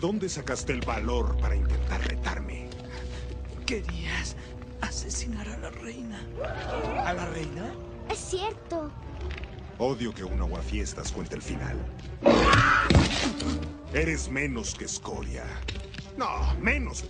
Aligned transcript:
dónde 0.00 0.28
sacaste 0.28 0.72
el 0.72 0.80
valor 0.80 1.36
para 1.38 1.54
intentar 1.54 2.00
retarme? 2.08 2.68
Querías 3.66 4.34
asesinar 4.80 5.48
a 5.48 5.58
la 5.58 5.70
reina. 5.70 6.20
¿A 7.04 7.12
la 7.12 7.26
reina? 7.26 7.72
Es 8.10 8.18
cierto. 8.18 8.90
Odio 9.78 10.12
que 10.12 10.24
un 10.24 10.40
aguafiestas 10.40 11.12
cuente 11.12 11.36
el 11.36 11.42
final. 11.42 11.76
Eres 13.92 14.28
menos 14.30 14.74
que 14.74 14.86
escoria. 14.86 15.44
No, 16.16 16.54
menos. 16.60 17.04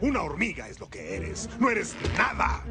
Una 0.00 0.22
hormiga 0.22 0.68
es 0.68 0.80
lo 0.80 0.88
que 0.88 1.16
eres. 1.16 1.48
No 1.60 1.70
eres 1.70 1.94
nada. 2.16 2.64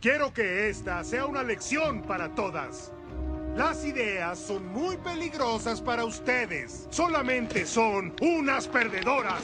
Quiero 0.00 0.32
que 0.32 0.68
esta 0.68 1.02
sea 1.04 1.26
una 1.26 1.42
lección 1.42 2.02
para 2.02 2.34
todas. 2.34 2.92
Las 3.56 3.84
ideas 3.84 4.38
son 4.38 4.66
muy 4.72 4.96
peligrosas 4.96 5.82
para 5.82 6.06
ustedes. 6.06 6.86
Solamente 6.90 7.66
son 7.66 8.14
unas 8.22 8.66
perdedoras. 8.66 9.42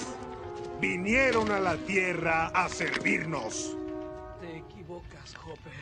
Vinieron 0.80 1.50
a 1.50 1.60
la 1.60 1.76
Tierra 1.76 2.46
a 2.48 2.70
servirnos. 2.70 3.76
Te 4.40 4.56
equivocas, 4.56 5.34
Hopper. 5.36 5.72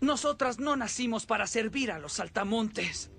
Nosotras 0.00 0.58
no 0.58 0.76
nacimos 0.76 1.26
para 1.26 1.46
servir 1.46 1.90
a 1.90 1.98
los 1.98 2.14
saltamontes. 2.14 3.10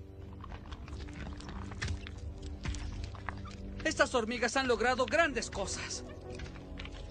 Estas 3.88 4.14
hormigas 4.14 4.54
han 4.58 4.68
logrado 4.68 5.06
grandes 5.06 5.50
cosas. 5.50 6.04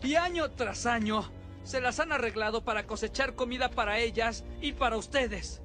Y 0.03 0.13
año 0.13 0.51
tras 0.51 0.85
año 0.85 1.27
se 1.63 1.81
las 1.81 1.99
han 1.99 2.11
arreglado 2.11 2.63
para 2.63 2.85
cosechar 2.85 3.33
comida 3.33 3.69
para 3.71 3.97
ellas 3.97 4.43
y 4.61 4.73
para 4.73 4.95
ustedes. 4.95 5.59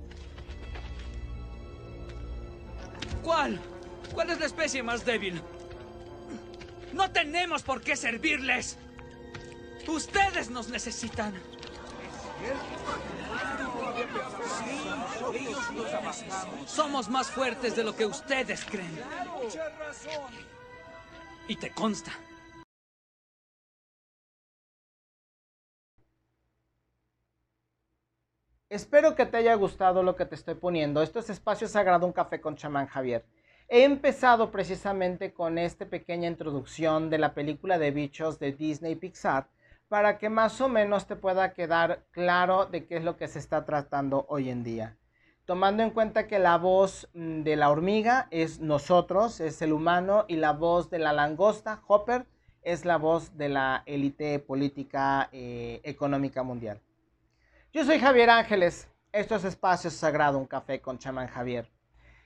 ¿Cuál? 3.23 3.61
¿Cuál 4.15 4.31
es 4.31 4.41
la 4.41 4.47
especie 4.47 4.83
más 4.83 5.05
débil? 5.05 5.43
No 6.95 7.11
tenemos 7.11 7.63
por 7.63 7.83
qué 7.83 7.95
servirles. 7.95 8.79
Ustedes 9.87 10.49
nos 10.49 10.71
necesitan. 10.71 11.35
Somos 16.67 17.11
más 17.11 17.31
fuertes 17.31 17.77
de 17.77 17.85
lo 17.85 17.95
que 17.95 18.07
ustedes 18.07 18.65
creen. 18.65 18.99
Y 21.49 21.57
te 21.57 21.71
consta. 21.71 22.13
Espero 28.69 29.15
que 29.15 29.27
te 29.27 29.37
haya 29.37 29.55
gustado 29.55 30.03
lo 30.03 30.17
que 30.17 30.25
te 30.25 30.35
estoy 30.35 30.55
poniendo. 30.55 31.03
Esto 31.03 31.19
es 31.19 31.29
Espacio 31.29 31.69
Sagrado, 31.69 32.07
un 32.07 32.13
café 32.13 32.41
con 32.41 32.57
chamán 32.57 32.87
Javier. 32.87 33.27
He 33.69 33.85
empezado 33.85 34.51
precisamente 34.51 35.35
con 35.35 35.59
esta 35.59 35.87
pequeña 35.87 36.29
introducción 36.29 37.11
de 37.11 37.19
la 37.19 37.35
película 37.35 37.79
de 37.79 37.91
bichos 37.91 38.39
de 38.39 38.53
Disney 38.53 38.95
Pixar 38.97 39.49
para 39.89 40.17
que 40.17 40.31
más 40.31 40.59
o 40.63 40.71
menos 40.71 41.07
te 41.07 41.17
pueda 41.17 41.53
quedar 41.53 42.07
claro 42.13 42.65
de 42.65 42.87
qué 42.87 42.97
es 42.97 43.05
lo 43.05 43.19
que 43.19 43.29
se 43.29 43.41
está 43.41 43.67
tratando 43.67 44.25
hoy 44.31 44.49
en 44.49 44.65
día. 44.65 44.97
Tomando 45.45 45.83
en 45.83 45.91
cuenta 45.91 46.29
que 46.29 46.39
la 46.39 46.57
voz 46.57 47.09
mm, 47.15 47.43
de 47.43 47.57
la 47.57 47.71
hormiga 47.71 48.29
es 48.31 48.61
nosotros, 48.61 49.41
es 49.41 49.61
el 49.61 49.73
humano, 49.73 50.25
y 50.29 50.37
la 50.37 50.53
voz 50.53 50.89
de 50.89 51.01
la 51.01 51.13
langosta, 51.13 51.83
Hopper, 51.89 52.27
es 52.63 52.85
la 52.85 52.97
voz 52.97 53.37
de 53.37 53.49
la 53.49 53.83
élite 53.87 54.39
política 54.39 55.29
eh, 55.33 55.81
económica 55.83 56.45
mundial. 56.45 56.81
Yo 57.73 57.85
soy 57.85 57.99
Javier 57.99 58.31
Ángeles, 58.31 58.89
esto 59.11 59.35
es 59.35 59.45
Espacio 59.45 59.91
Sagrado, 59.91 60.39
un 60.39 60.47
café 60.47 60.81
con 60.81 60.99
chamán 60.99 61.27
Javier. 61.27 61.69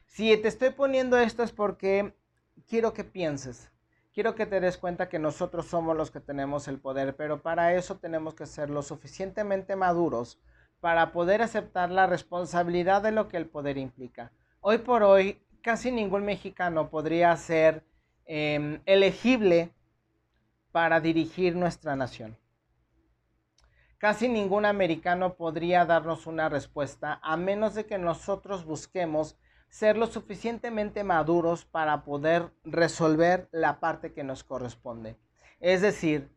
Si 0.05 0.37
te 0.37 0.49
estoy 0.49 0.71
poniendo 0.71 1.17
esto 1.19 1.43
es 1.43 1.53
porque 1.53 2.15
quiero 2.69 2.93
que 2.93 3.05
pienses, 3.05 3.71
quiero 4.13 4.35
que 4.35 4.45
te 4.45 4.61
des 4.61 4.77
cuenta 4.77 5.09
que 5.09 5.19
nosotros 5.19 5.67
somos 5.67 5.97
los 5.97 6.11
que 6.11 6.21
tenemos 6.21 6.69
el 6.69 6.79
poder, 6.79 7.17
pero 7.17 7.41
para 7.41 7.75
eso 7.75 7.97
tenemos 7.97 8.35
que 8.35 8.45
ser 8.45 8.69
lo 8.69 8.83
suficientemente 8.83 9.75
maduros 9.75 10.39
para 10.81 11.13
poder 11.13 11.43
aceptar 11.43 11.91
la 11.91 12.07
responsabilidad 12.07 13.03
de 13.03 13.13
lo 13.13 13.29
que 13.29 13.37
el 13.37 13.47
poder 13.47 13.79
implica. 13.79 14.33
Hoy 14.61 14.79
por 14.79 15.03
hoy, 15.03 15.41
casi 15.63 15.91
ningún 15.91 16.25
mexicano 16.25 16.91
podría 16.91 17.37
ser 17.37 17.85
eh, 18.27 18.81
elegible 18.87 19.73
para 20.73 21.01
dirigir 21.01 21.57
nuestra 21.57 21.97
nación. 21.97 22.37
Casi 23.99 24.29
ningún 24.29 24.67
americano 24.67 25.35
podría 25.35 25.87
darnos 25.87 26.27
una 26.27 26.49
respuesta 26.51 27.19
a 27.23 27.37
menos 27.37 27.75
de 27.75 27.87
que 27.87 27.97
nosotros 27.97 28.65
busquemos 28.67 29.39
ser 29.69 29.97
lo 29.97 30.07
suficientemente 30.07 31.03
maduros 31.03 31.65
para 31.65 32.05
poder 32.05 32.53
resolver 32.65 33.49
la 33.53 33.81
parte 33.81 34.13
que 34.13 34.23
nos 34.23 34.45
corresponde. 34.45 35.17
Es 35.61 35.81
decir, 35.81 36.31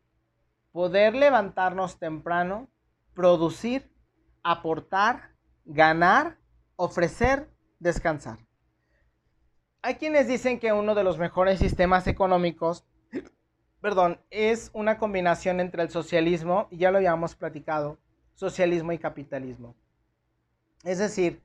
poder 0.72 1.16
levantarnos 1.16 2.00
temprano, 2.00 2.70
producir, 3.14 3.92
aportar, 4.44 5.36
ganar, 5.66 6.38
ofrecer, 6.76 7.50
descansar. 7.80 8.40
Hay 9.82 9.96
quienes 9.96 10.28
dicen 10.28 10.60
que 10.60 10.74
uno 10.74 10.96
de 10.96 11.04
los 11.04 11.18
mejores 11.18 11.60
sistemas 11.60 12.08
económicos, 12.08 12.86
perdón, 13.82 14.20
es 14.30 14.72
una 14.74 14.98
combinación 14.98 15.60
entre 15.60 15.84
el 15.84 15.90
socialismo, 15.90 16.68
y 16.70 16.78
ya 16.78 16.92
lo 16.92 16.98
habíamos 16.98 17.36
platicado, 17.36 17.98
socialismo 18.36 18.92
y 18.92 18.98
capitalismo. 18.98 19.76
Es 20.84 20.98
decir, 21.00 21.42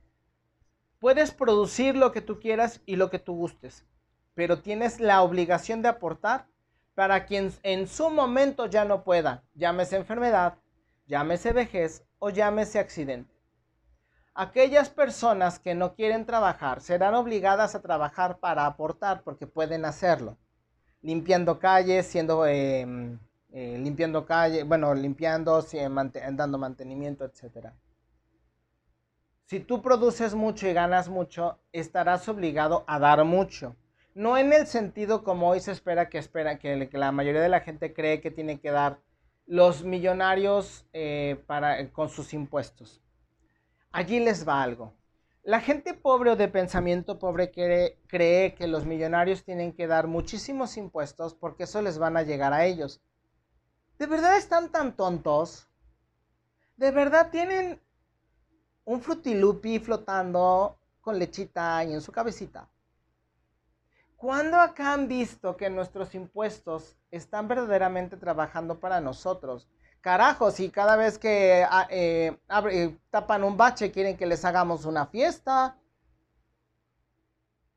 Puedes 1.05 1.31
producir 1.31 1.95
lo 1.95 2.11
que 2.11 2.21
tú 2.21 2.39
quieras 2.39 2.81
y 2.87 2.95
lo 2.95 3.11
que 3.11 3.19
tú 3.19 3.35
gustes, 3.35 3.85
pero 4.33 4.59
tienes 4.59 4.99
la 4.99 5.21
obligación 5.21 5.83
de 5.83 5.89
aportar 5.89 6.47
para 6.95 7.27
quien 7.27 7.51
en 7.61 7.87
su 7.87 8.09
momento 8.09 8.65
ya 8.65 8.85
no 8.85 9.03
pueda, 9.03 9.43
llámese 9.53 9.97
enfermedad, 9.97 10.57
llámese 11.05 11.51
vejez 11.51 12.03
o 12.25 12.31
llámese 12.31 12.79
accidente. 12.79 13.31
Aquellas 14.33 14.89
personas 14.89 15.59
que 15.59 15.75
no 15.75 15.93
quieren 15.93 16.25
trabajar 16.25 16.81
serán 16.81 17.13
obligadas 17.13 17.75
a 17.75 17.83
trabajar 17.83 18.39
para 18.39 18.65
aportar 18.65 19.21
porque 19.21 19.45
pueden 19.45 19.85
hacerlo. 19.85 20.35
Limpiando 21.03 21.59
calles, 21.59 22.07
siendo 22.07 22.47
em, 22.47 23.19
eh, 23.51 23.77
limpiando 23.77 24.25
calles, 24.25 24.67
bueno, 24.67 24.95
limpiando, 24.95 25.63
dando 26.31 26.57
mantenimiento, 26.57 27.25
etcétera. 27.25 27.75
Si 29.45 29.59
tú 29.59 29.83
produces 29.83 30.33
mucho 30.33 30.67
y 30.67 30.73
ganas 30.73 31.09
mucho, 31.09 31.59
estarás 31.71 32.27
obligado 32.27 32.85
a 32.87 32.97
dar 32.97 33.23
mucho. 33.23 33.75
No 34.15 34.35
en 34.35 34.51
el 34.51 34.65
sentido 34.65 35.23
como 35.23 35.49
hoy 35.49 35.59
se 35.59 35.71
espera 35.71 36.09
que 36.09 36.17
espera 36.17 36.57
que, 36.57 36.89
la 36.91 37.11
mayoría 37.11 37.41
de 37.41 37.49
la 37.49 37.59
gente 37.59 37.93
cree 37.93 38.19
que 38.19 38.31
tiene 38.31 38.59
que 38.59 38.71
dar 38.71 38.97
los 39.45 39.83
millonarios 39.83 40.85
eh, 40.93 41.43
para, 41.47 41.91
con 41.91 42.09
sus 42.09 42.33
impuestos. 42.33 43.01
Allí 43.91 44.19
les 44.19 44.47
va 44.47 44.61
algo. 44.61 44.93
La 45.43 45.61
gente 45.61 45.93
pobre 45.93 46.31
o 46.31 46.35
de 46.35 46.47
pensamiento 46.47 47.19
pobre 47.19 47.51
cree, 47.51 47.99
cree 48.07 48.55
que 48.55 48.67
los 48.67 48.85
millonarios 48.85 49.43
tienen 49.43 49.73
que 49.73 49.87
dar 49.87 50.07
muchísimos 50.07 50.75
impuestos 50.77 51.35
porque 51.35 51.63
eso 51.63 51.81
les 51.81 51.99
van 51.99 52.17
a 52.17 52.23
llegar 52.23 52.53
a 52.53 52.65
ellos. 52.65 53.01
¿De 53.99 54.07
verdad 54.07 54.37
están 54.37 54.71
tan 54.71 54.95
tontos? 54.95 55.69
¿De 56.77 56.91
verdad 56.91 57.29
tienen 57.29 57.79
un 58.85 59.01
frutilupi 59.01 59.79
flotando 59.79 60.77
con 61.01 61.19
lechita 61.19 61.83
y 61.83 61.93
en 61.93 62.01
su 62.01 62.11
cabecita. 62.11 62.69
¿Cuándo 64.25 64.57
acá 64.57 64.93
han 64.93 65.07
visto 65.07 65.55
que 65.55 65.69
nuestros 65.69 66.15
impuestos 66.15 66.97
están 67.11 67.47
verdaderamente 67.47 68.17
trabajando 68.17 68.79
para 68.79 68.99
nosotros? 68.99 69.69
Carajo, 70.01 70.49
si 70.49 70.71
cada 70.71 70.95
vez 70.95 71.19
que 71.19 71.63
ah, 71.69 71.85
eh, 71.91 72.35
eh, 72.71 72.97
tapan 73.11 73.43
un 73.43 73.55
bache 73.55 73.91
quieren 73.91 74.17
que 74.17 74.25
les 74.25 74.43
hagamos 74.43 74.85
una 74.85 75.05
fiesta. 75.05 75.77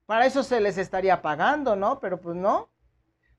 Para 0.07 0.25
eso 0.25 0.43
se 0.43 0.63
les 0.63 0.79
estaría 0.79 1.21
pagando, 1.21 1.77
¿no? 1.77 2.01
Pero 2.01 2.19
pues 2.19 2.35
no. 2.35 2.71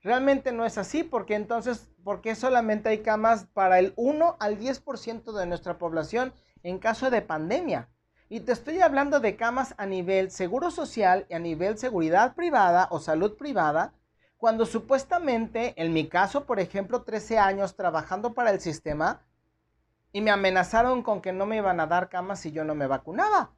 Realmente 0.04 0.52
no 0.52 0.64
es 0.64 0.78
así, 0.78 1.02
porque 1.02 1.34
entonces, 1.34 1.90
¿por 2.04 2.22
qué 2.22 2.36
solamente 2.36 2.90
hay 2.90 3.00
camas 3.00 3.48
para 3.56 3.80
el 3.80 3.94
1 3.96 4.38
al 4.40 4.60
10% 4.60 5.32
de 5.32 5.48
nuestra 5.48 5.80
población 5.80 6.32
en 6.62 6.78
caso 6.78 7.10
de 7.10 7.24
pandemia. 7.24 7.90
Y 8.32 8.42
te 8.42 8.52
estoy 8.52 8.80
hablando 8.80 9.20
de 9.20 9.36
camas 9.36 9.74
a 9.80 9.88
nivel 9.88 10.30
seguro 10.30 10.70
social 10.70 11.26
y 11.30 11.34
a 11.34 11.40
nivel 11.40 11.80
seguridad 11.80 12.36
privada 12.36 12.88
o 12.92 13.00
salud 13.00 13.36
privada, 13.38 13.96
cuando 14.38 14.68
supuestamente, 14.68 15.74
en 15.82 15.94
mi 15.94 16.08
caso, 16.08 16.46
por 16.46 16.60
ejemplo, 16.60 17.02
13 17.02 17.40
años 17.40 17.76
trabajando 17.76 18.36
para 18.36 18.52
el 18.52 18.62
sistema, 18.62 19.26
y 20.12 20.22
me 20.22 20.30
amenazaron 20.30 21.02
con 21.02 21.22
que 21.22 21.34
no 21.34 21.48
me 21.48 21.58
iban 21.58 21.80
a 21.80 21.88
dar 21.88 22.10
camas 22.10 22.40
si 22.40 22.52
yo 22.52 22.64
no 22.64 22.76
me 22.76 22.86
vacunaba. 22.86 23.56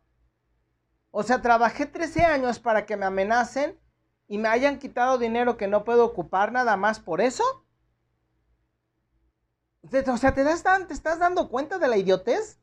O 1.11 1.23
sea, 1.23 1.41
trabajé 1.41 1.85
13 1.85 2.23
años 2.23 2.59
para 2.59 2.85
que 2.85 2.95
me 2.95 3.05
amenacen 3.05 3.77
y 4.29 4.37
me 4.37 4.47
hayan 4.47 4.79
quitado 4.79 5.17
dinero 5.17 5.57
que 5.57 5.67
no 5.67 5.83
puedo 5.83 6.05
ocupar 6.05 6.53
nada 6.53 6.77
más 6.77 7.01
por 7.01 7.19
eso. 7.19 7.43
O 9.83 10.17
sea, 10.17 10.33
¿te, 10.33 10.45
¿te 10.45 10.93
estás 10.93 11.19
dando 11.19 11.49
cuenta 11.49 11.77
de 11.77 11.89
la 11.89 11.97
idiotez? 11.97 12.61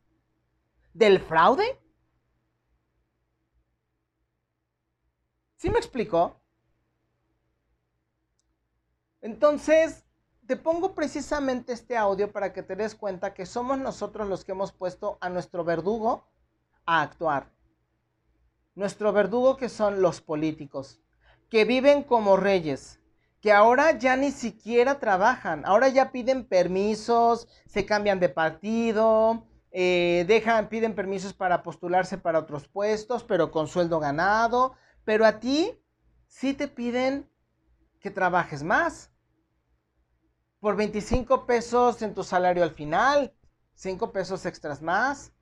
¿Del 0.94 1.20
fraude? 1.20 1.78
¿Sí 5.58 5.70
me 5.70 5.78
explicó? 5.78 6.40
Entonces, 9.20 10.04
te 10.46 10.56
pongo 10.56 10.94
precisamente 10.94 11.72
este 11.72 11.96
audio 11.96 12.30
para 12.30 12.52
que 12.52 12.62
te 12.62 12.76
des 12.76 12.94
cuenta 12.94 13.34
que 13.34 13.44
somos 13.44 13.76
nosotros 13.76 14.28
los 14.28 14.44
que 14.44 14.52
hemos 14.52 14.72
puesto 14.72 15.18
a 15.20 15.28
nuestro 15.28 15.64
verdugo 15.64 16.28
a 16.86 17.02
actuar. 17.02 17.50
Nuestro 18.76 19.12
verdugo 19.12 19.56
que 19.56 19.68
son 19.68 20.00
los 20.00 20.20
políticos, 20.20 21.00
que 21.50 21.64
viven 21.64 22.04
como 22.04 22.36
reyes, 22.36 23.00
que 23.40 23.52
ahora 23.52 23.98
ya 23.98 24.16
ni 24.16 24.30
siquiera 24.30 25.00
trabajan, 25.00 25.66
ahora 25.66 25.88
ya 25.88 26.12
piden 26.12 26.44
permisos, 26.44 27.48
se 27.66 27.84
cambian 27.84 28.20
de 28.20 28.28
partido, 28.28 29.44
eh, 29.72 30.24
dejan, 30.28 30.68
piden 30.68 30.94
permisos 30.94 31.34
para 31.34 31.64
postularse 31.64 32.16
para 32.16 32.38
otros 32.38 32.68
puestos, 32.68 33.24
pero 33.24 33.50
con 33.50 33.66
sueldo 33.66 33.98
ganado, 33.98 34.76
pero 35.08 35.24
a 35.24 35.40
ti 35.40 35.82
sí 36.26 36.52
te 36.52 36.68
piden 36.68 37.26
que 37.98 38.10
trabajes 38.10 38.62
más. 38.62 39.10
Por 40.60 40.76
25 40.76 41.46
pesos 41.46 42.02
en 42.02 42.12
tu 42.12 42.22
salario 42.22 42.62
al 42.62 42.72
final, 42.72 43.32
5 43.72 44.12
pesos 44.12 44.44
extras 44.44 44.82
más. 44.82 45.32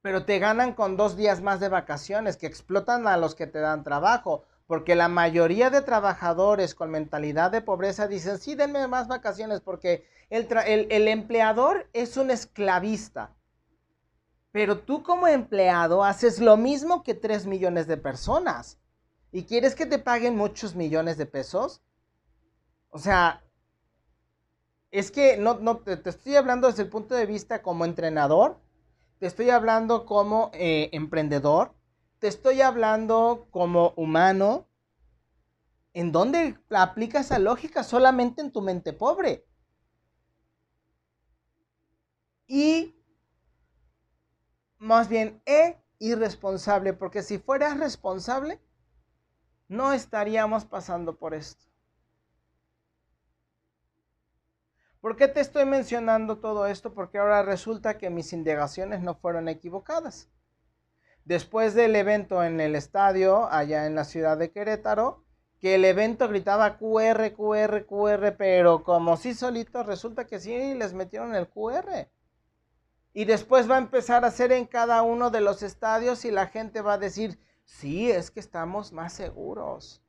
Pero 0.00 0.24
te 0.24 0.38
ganan 0.38 0.72
con 0.72 0.96
dos 0.96 1.18
días 1.18 1.42
más 1.42 1.60
de 1.60 1.68
vacaciones, 1.68 2.38
que 2.38 2.46
explotan 2.46 3.06
a 3.06 3.18
los 3.18 3.34
que 3.34 3.46
te 3.46 3.58
dan 3.58 3.84
trabajo. 3.84 4.44
Porque 4.66 4.94
la 4.94 5.08
mayoría 5.08 5.68
de 5.68 5.82
trabajadores 5.82 6.74
con 6.74 6.90
mentalidad 6.90 7.50
de 7.50 7.60
pobreza 7.60 8.08
dicen, 8.08 8.38
sí, 8.38 8.54
denme 8.54 8.88
más 8.88 9.06
vacaciones 9.06 9.60
porque 9.60 10.06
el, 10.30 10.48
el 10.90 11.08
empleador 11.08 11.90
es 11.92 12.16
un 12.16 12.30
esclavista. 12.30 13.36
Pero 14.52 14.80
tú 14.80 15.02
como 15.02 15.28
empleado 15.28 16.04
haces 16.04 16.40
lo 16.40 16.56
mismo 16.56 17.02
que 17.02 17.14
3 17.14 17.46
millones 17.46 17.86
de 17.86 17.96
personas. 17.96 18.78
¿Y 19.32 19.44
quieres 19.44 19.74
que 19.74 19.86
te 19.86 19.98
paguen 19.98 20.36
muchos 20.36 20.74
millones 20.74 21.16
de 21.16 21.26
pesos? 21.26 21.82
O 22.90 22.98
sea, 22.98 23.44
es 24.90 25.12
que 25.12 25.36
no, 25.36 25.78
te, 25.78 26.00
estoy 26.08 26.34
hablando 26.34 26.66
desde 26.66 26.82
el 26.82 26.88
punto 26.88 27.14
de 27.14 27.26
vista 27.26 27.62
como 27.62 27.84
entrenador, 27.84 28.60
te 29.18 29.26
estoy 29.26 29.50
hablando 29.50 30.04
como 30.04 30.50
eh, 30.52 30.90
emprendedor, 30.92 31.74
te 32.18 32.26
estoy 32.26 32.60
hablando 32.60 33.46
como 33.50 33.92
humano. 33.96 34.66
¿En 35.92 36.12
dónde 36.12 36.58
aplicas 36.70 37.26
esa 37.26 37.38
lógica? 37.38 37.82
Solamente 37.82 38.40
en 38.40 38.52
tu 38.52 38.62
mente 38.62 38.92
pobre. 38.92 39.44
Y 42.46 42.99
más 44.80 45.08
bien 45.08 45.40
e 45.46 45.78
irresponsable, 45.98 46.94
porque 46.94 47.22
si 47.22 47.38
fueras 47.38 47.78
responsable, 47.78 48.60
no 49.68 49.92
estaríamos 49.92 50.64
pasando 50.64 51.16
por 51.16 51.34
esto. 51.34 51.66
¿Por 55.00 55.16
qué 55.16 55.28
te 55.28 55.40
estoy 55.40 55.64
mencionando 55.64 56.38
todo 56.38 56.66
esto? 56.66 56.92
Porque 56.92 57.18
ahora 57.18 57.42
resulta 57.42 57.96
que 57.96 58.10
mis 58.10 58.32
indagaciones 58.32 59.00
no 59.00 59.14
fueron 59.14 59.48
equivocadas. 59.48 60.28
Después 61.24 61.74
del 61.74 61.94
evento 61.94 62.42
en 62.42 62.60
el 62.60 62.74
estadio, 62.74 63.50
allá 63.50 63.86
en 63.86 63.94
la 63.94 64.04
ciudad 64.04 64.36
de 64.36 64.50
Querétaro, 64.50 65.24
que 65.60 65.74
el 65.74 65.84
evento 65.84 66.28
gritaba 66.28 66.78
QR, 66.78 67.32
QR, 67.34 67.86
QR, 67.86 68.36
pero 68.36 68.82
como 68.82 69.16
sí 69.16 69.34
solito, 69.34 69.82
resulta 69.82 70.26
que 70.26 70.40
sí 70.40 70.74
les 70.74 70.94
metieron 70.94 71.34
el 71.34 71.48
QR. 71.48 72.08
Y 73.12 73.24
después 73.24 73.68
va 73.68 73.74
a 73.76 73.78
empezar 73.78 74.24
a 74.24 74.28
hacer 74.28 74.52
en 74.52 74.66
cada 74.66 75.02
uno 75.02 75.30
de 75.30 75.40
los 75.40 75.62
estadios 75.62 76.24
y 76.24 76.30
la 76.30 76.46
gente 76.46 76.80
va 76.80 76.94
a 76.94 76.98
decir, 76.98 77.40
sí, 77.64 78.10
es 78.10 78.30
que 78.30 78.40
estamos 78.40 78.92
más 78.92 79.12
seguros. 79.12 80.02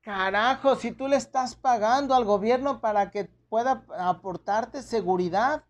Carajo, 0.00 0.74
si 0.76 0.92
tú 0.92 1.06
le 1.08 1.16
estás 1.16 1.54
pagando 1.54 2.14
al 2.14 2.24
gobierno 2.24 2.80
para 2.80 3.10
que 3.10 3.26
pueda 3.48 3.84
aportarte 3.98 4.82
seguridad, 4.82 5.64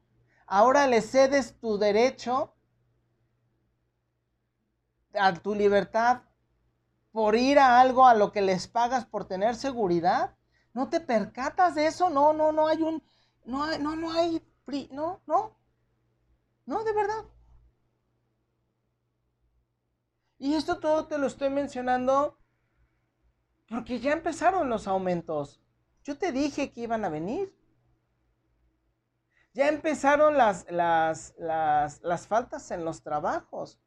ahora 0.47 0.87
le 0.87 1.03
cedes 1.03 1.59
tu 1.59 1.79
derecho 1.79 2.55
a 5.15 5.35
tu 5.35 5.55
libertad 5.55 6.23
por 7.11 7.37
ir 7.37 7.59
a 7.59 7.81
algo 7.81 8.07
a 8.07 8.15
lo 8.15 8.33
que 8.33 8.41
les 8.41 8.69
pagas 8.69 9.05
por 9.05 9.27
tener 9.27 9.55
seguridad. 9.55 10.35
¿No 10.73 10.89
te 10.89 11.01
percatas 11.01 11.75
de 11.75 11.87
eso? 11.87 12.09
No, 12.09 12.33
no, 12.33 12.53
no 12.53 12.69
hay 12.69 12.83
un 12.83 13.03
no 13.45 13.77
no 13.79 13.97
no 13.97 14.13
hay 14.13 14.43
no, 14.91 15.23
no. 15.27 15.57
No, 16.67 16.85
de 16.85 16.93
verdad. 16.93 17.25
Y 20.39 20.55
esto 20.55 20.79
todo 20.81 21.07
te 21.07 21.19
lo 21.19 21.27
estoy 21.27 21.51
mencionando 21.51 22.39
porque 23.69 24.01
ya 24.01 24.13
empezaron 24.13 24.69
los 24.69 24.87
aumentos. 24.87 25.61
Yo 26.05 26.19
te 26.19 26.33
dije 26.33 26.73
que 26.73 26.81
iban 26.81 27.05
a 27.05 27.09
venir. 27.09 27.57
Ya 29.55 29.69
empezaron 29.69 30.37
las, 30.37 30.67
las, 30.71 31.35
las, 31.39 32.27
faltas 32.27 32.71
en 32.71 32.85
los 32.85 33.03
trabajos. 33.03 33.79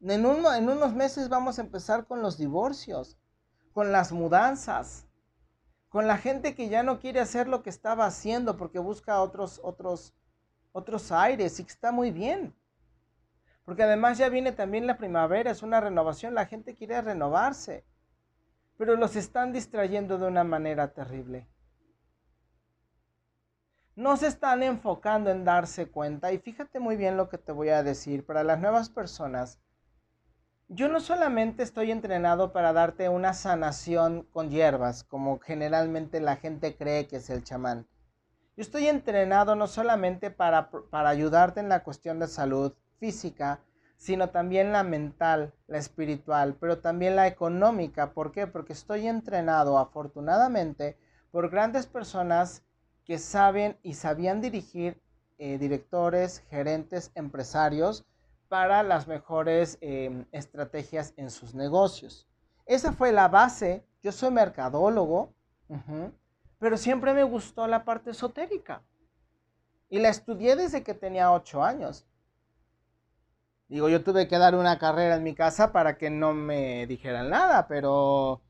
En, 0.00 0.24
en 0.24 0.68
unos 0.68 0.94
meses 0.94 1.28
vamos 1.28 1.58
a 1.58 1.62
empezar 1.62 2.06
con 2.06 2.20
los 2.20 2.36
divorcios, 2.36 3.18
con 3.72 3.90
las 3.90 4.12
mudanzas, 4.12 5.05
con 5.96 6.06
la 6.06 6.18
gente 6.18 6.54
que 6.54 6.68
ya 6.68 6.82
no 6.82 7.00
quiere 7.00 7.20
hacer 7.20 7.48
lo 7.48 7.62
que 7.62 7.70
estaba 7.70 8.04
haciendo 8.04 8.58
porque 8.58 8.78
busca 8.78 9.22
otros, 9.22 9.62
otros, 9.64 10.12
otros 10.72 11.10
aires 11.10 11.58
y 11.58 11.64
que 11.64 11.72
está 11.72 11.90
muy 11.90 12.10
bien. 12.10 12.54
Porque 13.64 13.82
además 13.82 14.18
ya 14.18 14.28
viene 14.28 14.52
también 14.52 14.86
la 14.86 14.98
primavera, 14.98 15.50
es 15.50 15.62
una 15.62 15.80
renovación, 15.80 16.34
la 16.34 16.44
gente 16.44 16.74
quiere 16.74 17.00
renovarse, 17.00 17.86
pero 18.76 18.94
los 18.96 19.16
están 19.16 19.54
distrayendo 19.54 20.18
de 20.18 20.26
una 20.26 20.44
manera 20.44 20.92
terrible. 20.92 21.48
No 23.94 24.18
se 24.18 24.26
están 24.26 24.62
enfocando 24.62 25.30
en 25.30 25.46
darse 25.46 25.86
cuenta 25.86 26.30
y 26.30 26.36
fíjate 26.36 26.78
muy 26.78 26.96
bien 26.96 27.16
lo 27.16 27.30
que 27.30 27.38
te 27.38 27.52
voy 27.52 27.70
a 27.70 27.82
decir 27.82 28.26
para 28.26 28.44
las 28.44 28.60
nuevas 28.60 28.90
personas 28.90 29.58
yo 30.68 30.88
no 30.88 30.98
solamente 31.00 31.62
estoy 31.62 31.92
entrenado 31.92 32.52
para 32.52 32.72
darte 32.72 33.08
una 33.08 33.34
sanación 33.34 34.22
con 34.32 34.50
hierbas, 34.50 35.04
como 35.04 35.38
generalmente 35.38 36.20
la 36.20 36.36
gente 36.36 36.76
cree 36.76 37.06
que 37.06 37.16
es 37.16 37.30
el 37.30 37.44
chamán. 37.44 37.86
Yo 38.56 38.62
estoy 38.62 38.88
entrenado 38.88 39.54
no 39.54 39.68
solamente 39.68 40.30
para, 40.30 40.70
para 40.70 41.10
ayudarte 41.10 41.60
en 41.60 41.68
la 41.68 41.84
cuestión 41.84 42.18
de 42.18 42.26
salud 42.26 42.74
física, 42.98 43.60
sino 43.96 44.30
también 44.30 44.72
la 44.72 44.82
mental, 44.82 45.54
la 45.68 45.78
espiritual, 45.78 46.56
pero 46.58 46.78
también 46.80 47.16
la 47.16 47.28
económica. 47.28 48.12
¿Por 48.12 48.32
qué? 48.32 48.46
Porque 48.46 48.72
estoy 48.72 49.06
entrenado 49.06 49.78
afortunadamente 49.78 50.98
por 51.30 51.48
grandes 51.48 51.86
personas 51.86 52.64
que 53.04 53.18
saben 53.18 53.78
y 53.82 53.94
sabían 53.94 54.40
dirigir 54.40 55.00
eh, 55.38 55.58
directores, 55.58 56.40
gerentes, 56.50 57.12
empresarios, 57.14 58.04
para 58.48 58.82
las 58.82 59.06
mejores 59.06 59.78
em, 59.80 60.26
estrategias 60.32 61.14
en 61.16 61.30
sus 61.30 61.54
negocios. 61.54 62.28
Esa 62.64 62.92
fue 62.92 63.12
la 63.12 63.28
base. 63.28 63.86
Yo 64.02 64.12
soy 64.12 64.30
mercadólogo, 64.30 65.34
pero 66.58 66.76
siempre 66.76 67.12
me 67.12 67.24
gustó 67.24 67.66
la 67.66 67.84
parte 67.84 68.10
esotérica. 68.10 68.82
Y 69.88 69.98
la 69.98 70.08
estudié 70.08 70.56
desde 70.56 70.82
que 70.82 70.94
tenía 70.94 71.32
ocho 71.32 71.62
años. 71.62 72.06
Digo, 73.68 73.88
yo 73.88 74.02
tuve 74.04 74.28
que 74.28 74.38
dar 74.38 74.54
una 74.54 74.78
carrera 74.78 75.16
en 75.16 75.24
mi 75.24 75.34
casa 75.34 75.72
para 75.72 75.98
que 75.98 76.08
no 76.08 76.32
me 76.32 76.86
dijeran 76.86 77.30
nada, 77.30 77.66
pero 77.66 78.42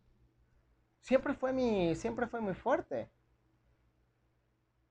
siempre 1.01 1.33
fue 1.33 1.53
mi, 1.53 1.95
siempre 1.95 2.27
fue 2.27 2.41
muy 2.41 2.55
fuerte. 2.55 3.11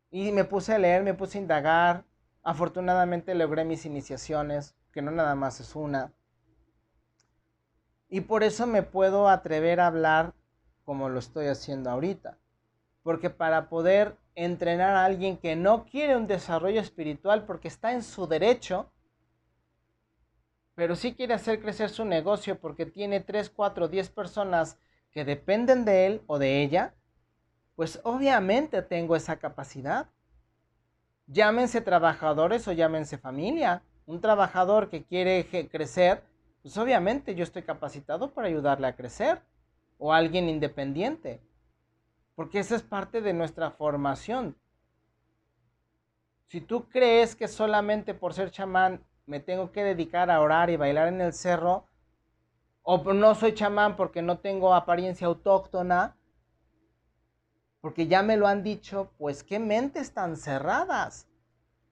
Y 0.10 0.32
me 0.32 0.44
puse 0.46 0.74
a 0.74 0.80
leer, 0.80 1.04
me 1.04 1.14
puse 1.14 1.38
a 1.38 1.42
indagar. 1.42 2.06
Afortunadamente 2.42 3.36
logré 3.36 3.66
mis 3.66 3.86
iniciaciones 3.86 4.76
que 4.96 5.02
no 5.02 5.12
nada 5.12 5.36
más 5.36 5.60
es 5.60 5.76
una. 5.76 6.14
Y 8.08 8.22
por 8.22 8.44
eso 8.44 8.66
me 8.66 8.82
puedo 8.82 9.28
atrever 9.28 9.82
a 9.82 9.88
hablar 9.88 10.34
como 10.86 11.10
lo 11.10 11.20
estoy 11.20 11.48
haciendo 11.48 11.90
ahorita. 11.90 12.38
Porque 13.04 13.30
para 13.30 13.68
poder 13.68 14.16
entrenar 14.36 14.96
a 14.96 15.04
alguien 15.04 15.36
que 15.36 15.58
no 15.58 15.84
quiere 15.86 16.16
un 16.16 16.28
desarrollo 16.28 16.80
espiritual 16.80 17.44
porque 17.46 17.68
está 17.68 17.92
en 17.92 18.04
su 18.04 18.26
derecho, 18.26 18.90
pero 20.76 20.96
sí 20.96 21.14
quiere 21.14 21.34
hacer 21.34 21.62
crecer 21.62 21.90
su 21.90 22.06
negocio 22.06 22.58
porque 22.58 22.86
tiene 22.86 23.20
3, 23.20 23.50
4, 23.50 23.90
10 23.90 24.10
personas 24.12 24.80
que 25.12 25.26
dependen 25.26 25.84
de 25.84 26.06
él 26.06 26.22
o 26.26 26.40
de 26.40 26.64
ella, 26.64 26.96
pues 27.76 28.00
obviamente 28.06 28.82
tengo 28.82 29.18
esa 29.18 29.40
capacidad. 29.40 30.08
Llámense 31.28 31.82
trabajadores 31.82 32.66
o 32.70 32.72
llámense 32.72 33.18
familia 33.18 33.84
un 34.06 34.22
trabajador 34.22 34.90
que 34.90 35.04
quiere 35.04 35.48
crecer, 35.72 36.24
pues 36.62 36.78
obviamente 36.78 37.36
yo 37.36 37.44
estoy 37.44 37.64
capacitado 37.64 38.34
para 38.34 38.48
ayudarle 38.48 38.88
a 38.88 38.96
crecer. 38.96 39.42
O 39.98 40.12
alguien 40.12 40.50
independiente. 40.50 41.42
Porque 42.36 42.60
esa 42.60 42.76
es 42.76 42.84
parte 42.84 43.22
de 43.22 43.34
nuestra 43.34 43.72
formación. 43.72 44.58
Si 46.48 46.60
tú 46.60 46.90
crees 46.90 47.36
que 47.36 47.48
solamente 47.48 48.14
por 48.14 48.34
ser 48.34 48.52
chamán 48.52 49.06
me 49.26 49.40
tengo 49.40 49.72
que 49.72 49.84
dedicar 49.84 50.30
a 50.30 50.42
orar 50.42 50.70
y 50.70 50.76
bailar 50.76 51.08
en 51.08 51.22
el 51.22 51.34
cerro, 51.34 51.86
o 52.84 53.14
no 53.14 53.36
soy 53.36 53.54
chamán 53.54 53.96
porque 53.96 54.22
no 54.22 54.40
tengo 54.40 54.76
apariencia 54.76 55.28
autóctona, 55.28 56.18
porque 57.82 58.08
ya 58.08 58.22
me 58.22 58.38
lo 58.38 58.48
han 58.48 58.64
dicho, 58.64 59.12
pues 59.18 59.44
qué 59.44 59.60
mentes 59.60 60.14
tan 60.14 60.36
cerradas, 60.38 61.28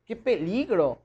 qué 0.06 0.16
peligro. 0.16 1.03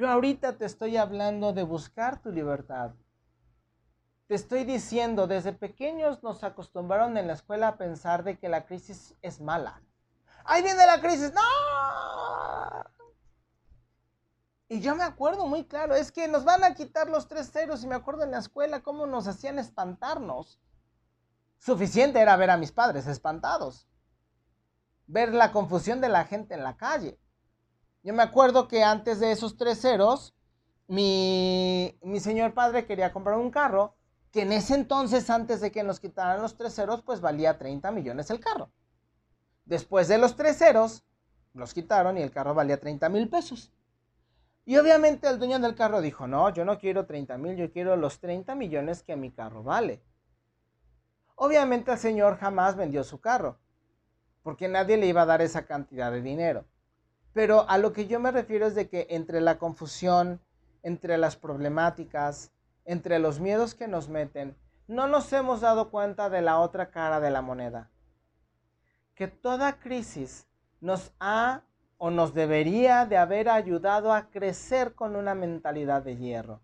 Yo 0.00 0.08
ahorita 0.08 0.56
te 0.56 0.64
estoy 0.64 0.96
hablando 0.96 1.52
de 1.52 1.62
buscar 1.62 2.22
tu 2.22 2.32
libertad. 2.32 2.92
Te 4.28 4.34
estoy 4.34 4.64
diciendo, 4.64 5.26
desde 5.26 5.52
pequeños 5.52 6.22
nos 6.22 6.42
acostumbraron 6.42 7.18
en 7.18 7.26
la 7.26 7.34
escuela 7.34 7.68
a 7.68 7.76
pensar 7.76 8.24
de 8.24 8.38
que 8.38 8.48
la 8.48 8.64
crisis 8.64 9.14
es 9.20 9.42
mala. 9.42 9.82
Ahí 10.46 10.62
viene 10.62 10.86
la 10.86 11.02
crisis. 11.02 11.34
¡No! 11.34 11.42
Y 14.70 14.80
yo 14.80 14.96
me 14.96 15.04
acuerdo 15.04 15.46
muy 15.46 15.66
claro, 15.66 15.94
es 15.94 16.10
que 16.10 16.28
nos 16.28 16.46
van 16.46 16.64
a 16.64 16.72
quitar 16.72 17.10
los 17.10 17.28
tres 17.28 17.52
ceros 17.52 17.84
y 17.84 17.86
me 17.86 17.94
acuerdo 17.94 18.24
en 18.24 18.30
la 18.30 18.38
escuela 18.38 18.82
cómo 18.82 19.04
nos 19.04 19.26
hacían 19.26 19.58
espantarnos. 19.58 20.58
Suficiente 21.58 22.20
era 22.20 22.36
ver 22.36 22.48
a 22.48 22.56
mis 22.56 22.72
padres 22.72 23.06
espantados. 23.06 23.86
Ver 25.06 25.34
la 25.34 25.52
confusión 25.52 26.00
de 26.00 26.08
la 26.08 26.24
gente 26.24 26.54
en 26.54 26.62
la 26.64 26.78
calle. 26.78 27.20
Yo 28.02 28.14
me 28.14 28.22
acuerdo 28.22 28.66
que 28.66 28.82
antes 28.82 29.20
de 29.20 29.32
esos 29.32 29.56
tres 29.56 29.80
ceros, 29.80 30.34
mi, 30.86 31.98
mi 32.02 32.20
señor 32.20 32.54
padre 32.54 32.86
quería 32.86 33.12
comprar 33.12 33.38
un 33.38 33.50
carro 33.50 33.94
que 34.32 34.42
en 34.42 34.52
ese 34.52 34.74
entonces, 34.74 35.28
antes 35.28 35.60
de 35.60 35.72
que 35.72 35.82
nos 35.82 36.00
quitaran 36.00 36.40
los 36.40 36.56
tres 36.56 36.74
ceros, 36.74 37.02
pues 37.02 37.20
valía 37.20 37.58
30 37.58 37.90
millones 37.90 38.30
el 38.30 38.40
carro. 38.40 38.70
Después 39.64 40.08
de 40.08 40.18
los 40.18 40.36
tres 40.36 40.58
ceros, 40.58 41.04
los 41.52 41.74
quitaron 41.74 42.16
y 42.16 42.22
el 42.22 42.30
carro 42.30 42.54
valía 42.54 42.80
30 42.80 43.08
mil 43.08 43.28
pesos. 43.28 43.72
Y 44.64 44.76
obviamente 44.76 45.28
el 45.28 45.38
dueño 45.38 45.58
del 45.58 45.74
carro 45.74 46.00
dijo, 46.00 46.28
no, 46.28 46.48
yo 46.50 46.64
no 46.64 46.78
quiero 46.78 47.06
30 47.06 47.38
mil, 47.38 47.56
yo 47.56 47.72
quiero 47.72 47.96
los 47.96 48.20
30 48.20 48.54
millones 48.54 49.02
que 49.02 49.16
mi 49.16 49.30
carro 49.30 49.62
vale. 49.62 50.00
Obviamente 51.34 51.90
el 51.90 51.98
señor 51.98 52.38
jamás 52.38 52.76
vendió 52.76 53.02
su 53.02 53.20
carro, 53.20 53.58
porque 54.42 54.68
nadie 54.68 54.96
le 54.96 55.06
iba 55.06 55.22
a 55.22 55.26
dar 55.26 55.42
esa 55.42 55.66
cantidad 55.66 56.12
de 56.12 56.22
dinero. 56.22 56.66
Pero 57.32 57.68
a 57.68 57.78
lo 57.78 57.92
que 57.92 58.06
yo 58.06 58.20
me 58.20 58.30
refiero 58.30 58.66
es 58.66 58.74
de 58.74 58.88
que 58.88 59.06
entre 59.10 59.40
la 59.40 59.58
confusión, 59.58 60.40
entre 60.82 61.16
las 61.18 61.36
problemáticas, 61.36 62.52
entre 62.84 63.18
los 63.18 63.40
miedos 63.40 63.74
que 63.74 63.88
nos 63.88 64.08
meten, 64.08 64.56
no 64.88 65.06
nos 65.06 65.32
hemos 65.32 65.60
dado 65.60 65.90
cuenta 65.90 66.30
de 66.30 66.42
la 66.42 66.58
otra 66.58 66.90
cara 66.90 67.20
de 67.20 67.30
la 67.30 67.42
moneda. 67.42 67.90
Que 69.14 69.28
toda 69.28 69.78
crisis 69.78 70.48
nos 70.80 71.12
ha 71.20 71.62
o 71.98 72.10
nos 72.10 72.34
debería 72.34 73.06
de 73.06 73.16
haber 73.16 73.48
ayudado 73.48 74.12
a 74.12 74.30
crecer 74.30 74.94
con 74.94 75.16
una 75.16 75.34
mentalidad 75.34 76.02
de 76.02 76.16
hierro. 76.16 76.62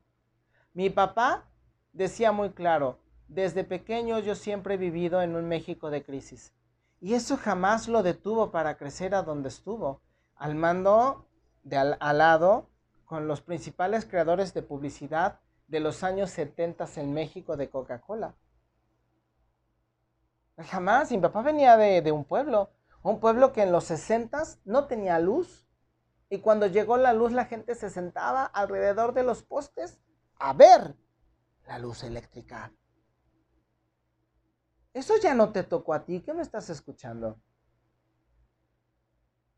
Mi 0.72 0.90
papá 0.90 1.44
decía 1.92 2.32
muy 2.32 2.50
claro, 2.50 2.98
desde 3.28 3.62
pequeño 3.64 4.18
yo 4.18 4.34
siempre 4.34 4.74
he 4.74 4.78
vivido 4.78 5.22
en 5.22 5.36
un 5.36 5.46
México 5.46 5.90
de 5.90 6.02
crisis. 6.02 6.52
Y 7.00 7.14
eso 7.14 7.36
jamás 7.36 7.86
lo 7.86 8.02
detuvo 8.02 8.50
para 8.50 8.76
crecer 8.76 9.14
a 9.14 9.22
donde 9.22 9.48
estuvo, 9.48 10.00
al 10.36 10.54
mando 10.54 11.28
de 11.62 11.76
al, 11.76 11.96
al 12.00 12.18
lado 12.18 12.70
con 13.04 13.28
los 13.28 13.40
principales 13.40 14.04
creadores 14.04 14.54
de 14.54 14.62
publicidad 14.62 15.40
de 15.68 15.80
los 15.80 16.02
años 16.02 16.30
70 16.30 16.86
en 16.96 17.12
México 17.12 17.56
de 17.56 17.70
Coca-Cola. 17.70 18.34
Jamás, 20.58 21.10
mi 21.10 21.18
papá 21.18 21.42
venía 21.42 21.76
de, 21.76 22.00
de, 22.02 22.12
un 22.12 22.24
pueblo, 22.24 22.70
un 23.02 23.20
pueblo 23.20 23.52
que 23.52 23.62
en 23.62 23.72
los 23.72 23.84
60 23.84 24.42
no 24.64 24.86
tenía 24.86 25.18
luz. 25.18 25.66
Y 26.28 26.38
cuando 26.38 26.66
llegó 26.66 26.96
la 26.96 27.12
luz 27.12 27.32
la 27.32 27.44
gente 27.44 27.74
se 27.74 27.90
sentaba 27.90 28.44
alrededor 28.44 29.12
de 29.12 29.22
los 29.22 29.42
postes 29.42 30.00
a 30.38 30.52
ver 30.52 30.96
la 31.66 31.78
luz 31.78 32.02
eléctrica. 32.04 32.72
Eso 34.92 35.14
ya 35.22 35.34
no 35.34 35.52
te 35.52 35.62
tocó 35.62 35.92
a 35.92 36.04
ti, 36.04 36.22
¿qué 36.22 36.32
me 36.32 36.42
estás 36.42 36.70
escuchando? 36.70 37.38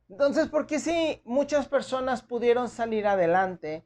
Entonces, 0.09 0.49
¿por 0.49 0.67
qué 0.67 0.79
si 0.79 1.21
muchas 1.25 1.69
personas 1.69 2.23
pudieron 2.23 2.69
salir 2.69 3.07
adelante 3.07 3.85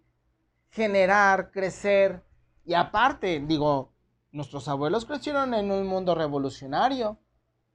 generar, 0.72 1.50
crecer. 1.52 2.24
Y 2.64 2.74
aparte, 2.74 3.40
digo, 3.46 3.92
nuestros 4.32 4.66
abuelos 4.68 5.04
crecieron 5.04 5.54
en 5.54 5.70
un 5.70 5.86
mundo 5.86 6.14
revolucionario, 6.14 7.18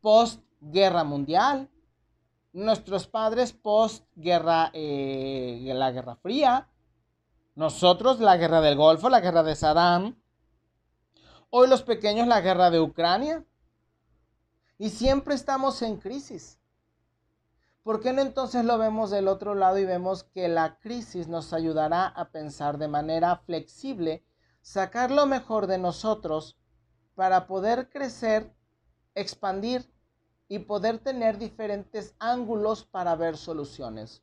post 0.02 0.44
guerra 0.60 1.04
mundial. 1.04 1.70
Nuestros 2.54 3.08
padres 3.08 3.54
post 3.54 4.06
guerra, 4.16 4.72
eh, 4.74 5.72
la 5.76 5.92
guerra 5.92 6.16
fría. 6.16 6.68
Nosotros 7.56 8.20
la 8.20 8.38
guerra 8.38 8.62
del 8.62 8.76
Golfo, 8.76 9.10
la 9.10 9.20
guerra 9.20 9.44
de 9.44 9.56
Saddam. 9.56 10.20
Hoy 11.50 11.68
los 11.68 11.84
pequeños 11.84 12.28
la 12.28 12.42
guerra 12.42 12.72
de 12.72 12.80
Ucrania. 12.80 13.46
Y 14.80 14.90
siempre 14.90 15.36
estamos 15.36 15.82
en 15.82 15.98
crisis. 15.98 16.60
¿Por 17.88 18.02
qué 18.02 18.12
no 18.12 18.22
entonces 18.22 18.66
lo 18.66 18.78
vemos 18.78 19.12
del 19.12 19.30
otro 19.30 19.56
lado 19.56 19.78
y 19.78 19.86
vemos 19.86 20.26
que 20.26 20.50
la 20.50 20.78
crisis 20.78 21.30
nos 21.30 21.54
ayudará 21.54 22.06
a 22.06 22.32
pensar 22.32 22.78
de 22.80 22.90
manera 22.90 23.38
flexible, 23.46 24.26
sacar 24.62 25.10
lo 25.10 25.26
mejor 25.26 25.68
de 25.68 25.78
nosotros 25.78 26.58
para 27.16 27.48
poder 27.48 27.90
crecer, 27.90 28.54
expandir 29.16 29.90
y 30.50 30.60
poder 30.60 31.00
tener 31.00 31.38
diferentes 31.38 32.14
ángulos 32.20 32.84
para 32.84 33.16
ver 33.16 33.38
soluciones? 33.38 34.22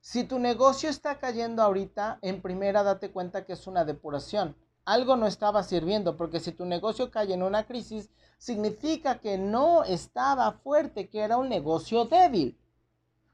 Si 0.00 0.24
tu 0.24 0.40
negocio 0.40 0.90
está 0.90 1.20
cayendo 1.20 1.62
ahorita, 1.62 2.18
en 2.20 2.42
primera 2.42 2.82
date 2.82 3.12
cuenta 3.12 3.44
que 3.44 3.52
es 3.52 3.68
una 3.68 3.84
depuración. 3.84 4.56
Algo 4.90 5.14
no 5.14 5.28
estaba 5.28 5.62
sirviendo, 5.62 6.16
porque 6.16 6.40
si 6.40 6.50
tu 6.50 6.64
negocio 6.64 7.12
cae 7.12 7.32
en 7.32 7.44
una 7.44 7.64
crisis, 7.64 8.10
significa 8.38 9.20
que 9.20 9.38
no 9.38 9.84
estaba 9.84 10.50
fuerte, 10.50 11.08
que 11.08 11.20
era 11.20 11.36
un 11.36 11.48
negocio 11.48 12.06
débil. 12.06 12.58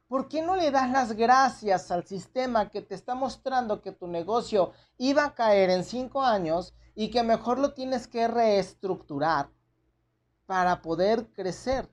¿Por 0.07 0.29
qué 0.29 0.43
no 0.43 0.55
le 0.55 0.71
das 0.71 0.91
las 0.91 1.13
gracias 1.13 1.91
al 1.91 2.05
sistema 2.05 2.69
que 2.69 2.83
te 2.83 2.95
está 2.95 3.15
mostrando 3.15 3.81
que 3.81 3.91
tu 3.91 4.07
negocio 4.07 4.73
iba 4.99 5.25
a 5.25 5.35
caer 5.35 5.71
en 5.71 5.85
cinco 5.85 6.23
años 6.23 6.75
y 6.95 7.11
que 7.11 7.23
mejor 7.23 7.59
lo 7.59 7.73
tienes 7.73 8.07
que 8.07 8.29
reestructurar 8.29 9.49
para 10.45 10.83
poder 10.83 11.33
crecer? 11.33 11.91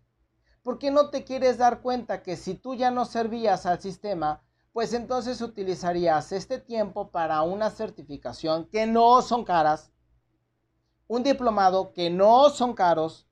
¿Por 0.62 0.78
qué 0.78 0.92
no 0.92 1.10
te 1.10 1.24
quieres 1.24 1.58
dar 1.58 1.82
cuenta 1.82 2.22
que 2.22 2.36
si 2.36 2.56
tú 2.56 2.76
ya 2.76 2.92
no 2.92 3.06
servías 3.06 3.66
al 3.66 3.80
sistema, 3.80 4.44
pues 4.74 4.94
entonces 4.94 5.40
utilizarías 5.42 6.32
este 6.32 6.60
tiempo 6.60 7.12
para 7.12 7.44
una 7.44 7.70
certificación 7.70 8.66
que 8.66 8.88
no 8.88 9.22
son 9.22 9.46
caras, 9.46 9.92
un 11.08 11.22
diplomado 11.22 11.94
que 11.94 12.10
no 12.10 12.50
son 12.50 12.74
caros, 12.74 13.28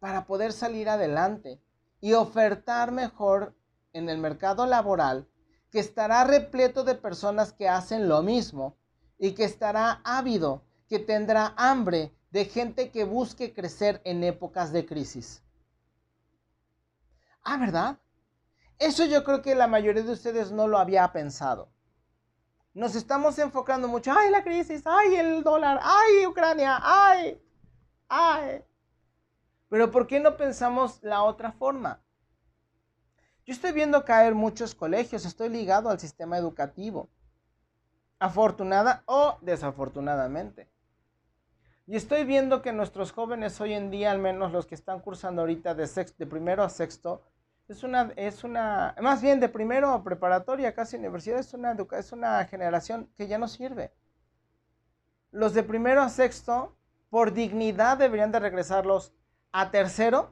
para 0.00 0.26
poder 0.26 0.52
salir 0.52 0.88
adelante 0.88 1.60
y 2.00 2.14
ofertar 2.14 2.90
mejor 2.90 3.54
en 3.92 4.08
el 4.08 4.18
mercado 4.18 4.64
laboral, 4.64 5.28
que 5.70 5.80
estará 5.80 6.24
repleto 6.24 6.84
de 6.84 6.94
personas 6.94 7.52
que 7.52 7.68
hacen 7.68 8.08
lo 8.08 8.22
mismo 8.22 8.76
y 9.18 9.32
que 9.32 9.44
estará 9.44 10.00
ávido, 10.04 10.62
que 10.88 10.98
tendrá 10.98 11.52
hambre 11.56 12.14
de 12.30 12.46
gente 12.46 12.90
que 12.90 13.04
busque 13.04 13.52
crecer 13.52 14.00
en 14.04 14.24
épocas 14.24 14.72
de 14.72 14.86
crisis. 14.86 15.42
Ah, 17.42 17.58
¿verdad? 17.58 17.98
Eso 18.78 19.04
yo 19.06 19.24
creo 19.24 19.42
que 19.42 19.54
la 19.54 19.66
mayoría 19.66 20.02
de 20.02 20.12
ustedes 20.12 20.52
no 20.52 20.68
lo 20.68 20.78
había 20.78 21.10
pensado. 21.12 21.70
Nos 22.74 22.94
estamos 22.94 23.38
enfocando 23.38 23.88
mucho, 23.88 24.12
ay, 24.16 24.30
la 24.30 24.44
crisis, 24.44 24.82
ay, 24.86 25.16
el 25.16 25.42
dólar, 25.42 25.80
ay, 25.82 26.26
Ucrania, 26.26 26.78
ay, 26.80 27.42
ay. 28.08 28.64
Pero 29.68 29.90
¿por 29.90 30.06
qué 30.06 30.20
no 30.20 30.36
pensamos 30.36 31.02
la 31.02 31.24
otra 31.24 31.50
forma? 31.50 32.00
Yo 33.44 33.52
estoy 33.52 33.72
viendo 33.72 34.04
caer 34.04 34.34
muchos 34.34 34.74
colegios, 34.74 35.24
estoy 35.24 35.48
ligado 35.48 35.90
al 35.90 35.98
sistema 35.98 36.38
educativo, 36.38 37.08
afortunada 38.18 39.02
o 39.06 39.38
desafortunadamente. 39.40 40.70
Y 41.86 41.96
estoy 41.96 42.24
viendo 42.24 42.60
que 42.60 42.72
nuestros 42.72 43.12
jóvenes 43.12 43.60
hoy 43.60 43.72
en 43.72 43.90
día, 43.90 44.10
al 44.10 44.18
menos 44.18 44.52
los 44.52 44.66
que 44.66 44.74
están 44.74 45.00
cursando 45.00 45.40
ahorita 45.40 45.74
de, 45.74 45.86
sexto, 45.86 46.16
de 46.18 46.26
primero 46.26 46.62
a 46.62 46.68
sexto, 46.68 47.22
es 47.68 47.82
una, 47.82 48.12
es 48.16 48.44
una, 48.44 48.94
más 49.00 49.20
bien 49.20 49.40
de 49.40 49.48
primero 49.48 49.90
a 49.90 50.02
preparatoria, 50.02 50.74
casi 50.74 50.96
universidad, 50.96 51.38
es 51.38 51.52
una, 51.52 51.76
es 51.92 52.12
una 52.12 52.44
generación 52.46 53.10
que 53.16 53.28
ya 53.28 53.36
no 53.38 53.46
sirve. 53.46 53.92
Los 55.30 55.52
de 55.52 55.62
primero 55.62 56.00
a 56.00 56.08
sexto, 56.08 56.76
por 57.10 57.34
dignidad, 57.34 57.98
deberían 57.98 58.32
de 58.32 58.40
regresarlos 58.40 59.12
a 59.52 59.70
tercero 59.70 60.30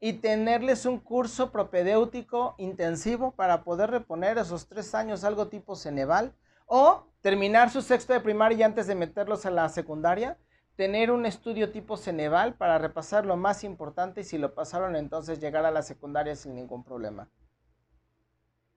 y 0.00 0.14
tenerles 0.14 0.86
un 0.86 0.98
curso 0.98 1.52
propedéutico 1.52 2.56
intensivo 2.58 3.30
para 3.36 3.62
poder 3.62 3.90
reponer 3.90 4.38
esos 4.38 4.66
tres 4.66 4.96
años, 4.96 5.22
algo 5.22 5.46
tipo 5.46 5.76
Ceneval, 5.76 6.34
o 6.66 7.06
terminar 7.20 7.70
su 7.70 7.80
sexto 7.80 8.12
de 8.12 8.20
primaria 8.20 8.58
y 8.58 8.62
antes 8.64 8.88
de 8.88 8.96
meterlos 8.96 9.46
a 9.46 9.50
la 9.52 9.68
secundaria, 9.68 10.36
tener 10.76 11.10
un 11.10 11.26
estudio 11.26 11.70
tipo 11.70 11.96
Ceneval 11.96 12.54
para 12.54 12.78
repasar 12.78 13.26
lo 13.26 13.36
más 13.36 13.64
importante 13.64 14.22
y 14.22 14.24
si 14.24 14.38
lo 14.38 14.54
pasaron 14.54 14.96
entonces 14.96 15.40
llegar 15.40 15.64
a 15.64 15.70
la 15.70 15.82
secundaria 15.82 16.34
sin 16.36 16.54
ningún 16.54 16.84
problema. 16.84 17.28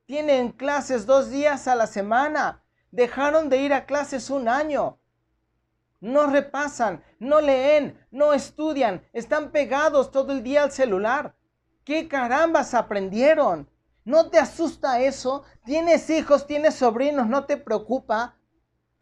Tienen 0.05 0.51
clases 0.51 1.05
dos 1.05 1.31
días 1.31 1.67
a 1.67 1.75
la 1.75 1.87
semana. 1.87 2.63
Dejaron 2.91 3.49
de 3.49 3.57
ir 3.57 3.73
a 3.73 3.85
clases 3.85 4.29
un 4.29 4.47
año. 4.47 4.99
No 5.99 6.27
repasan, 6.27 7.03
no 7.19 7.41
leen, 7.41 7.99
no 8.11 8.33
estudian, 8.33 9.03
están 9.11 9.51
pegados 9.51 10.11
todo 10.11 10.31
el 10.33 10.43
día 10.43 10.63
al 10.63 10.71
celular. 10.71 11.35
¿Qué 11.83 12.07
carambas 12.07 12.73
aprendieron? 12.75 13.69
¿No 14.03 14.29
te 14.29 14.37
asusta 14.37 14.99
eso? 15.01 15.43
¿Tienes 15.65 16.09
hijos, 16.11 16.45
tienes 16.45 16.75
sobrinos? 16.75 17.27
¿No 17.27 17.45
te 17.45 17.57
preocupa? 17.57 18.37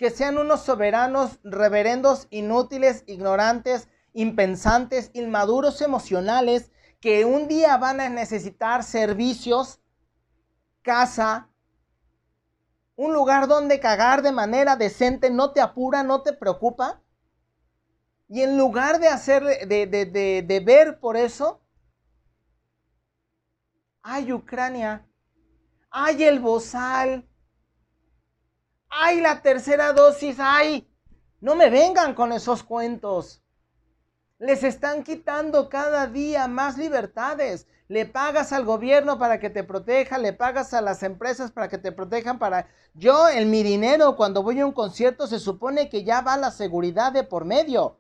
Que 0.03 0.10
sean 0.10 0.38
unos 0.38 0.63
soberanos, 0.63 1.39
reverendos, 1.45 2.27
inútiles, 2.29 3.05
ignorantes, 3.07 3.88
impensantes, 4.12 5.10
inmaduros 5.13 5.79
emocionales, 5.81 6.74
que 7.00 7.24
un 7.24 7.48
día 7.48 7.77
van 7.77 8.01
a 8.01 8.10
necesitar 8.10 8.83
servicios, 8.83 9.79
casa, 10.81 11.50
un 12.98 13.13
lugar 13.13 13.48
donde 13.48 13.79
cagar 13.79 14.24
de 14.24 14.33
manera 14.33 14.75
decente, 14.75 15.29
no 15.29 15.53
te 15.53 15.62
apura, 15.62 16.03
no 16.03 16.22
te 16.22 16.33
preocupa. 16.33 17.01
Y 18.27 18.41
en 18.41 18.57
lugar 18.57 19.00
de 19.00 19.07
hacer, 19.07 19.41
de, 19.69 19.88
de, 19.88 20.43
de 20.45 20.60
ver 20.60 21.00
por 21.00 21.15
eso, 21.15 21.62
hay 24.01 24.33
Ucrania, 24.33 25.07
hay 25.89 26.25
el 26.25 26.41
bozal, 26.41 27.25
¡Ay, 28.95 29.21
la 29.21 29.41
tercera 29.41 29.91
dosis! 29.91 30.38
¡Ay! 30.39 30.88
No 31.41 31.55
me 31.55 31.69
vengan 31.69 32.13
con 32.13 32.31
esos 32.31 32.63
cuentos. 32.63 33.41
Les 34.38 34.63
están 34.63 35.03
quitando 35.03 35.67
cada 35.67 36.05
día 36.05 36.47
más 36.47 36.77
libertades. 36.77 37.67
Le 37.88 38.05
pagas 38.05 38.53
al 38.53 38.65
gobierno 38.65 39.17
para 39.17 39.39
que 39.39 39.50
te 39.50 39.63
proteja, 39.63 40.17
le 40.17 40.33
pagas 40.33 40.73
a 40.73 40.81
las 40.81 41.01
empresas 41.01 41.51
para 41.51 41.69
que 41.69 41.77
te 41.77 41.91
protejan 41.91 42.38
para... 42.38 42.67
Yo, 42.93 43.29
en 43.29 43.50
mi 43.50 43.63
dinero, 43.63 44.15
cuando 44.15 44.43
voy 44.43 44.59
a 44.59 44.65
un 44.65 44.71
concierto, 44.71 45.25
se 45.25 45.39
supone 45.39 45.89
que 45.89 46.03
ya 46.03 46.21
va 46.21 46.38
la 46.38 46.51
seguridad 46.51 47.12
de 47.12 47.23
por 47.23 47.45
medio. 47.45 47.97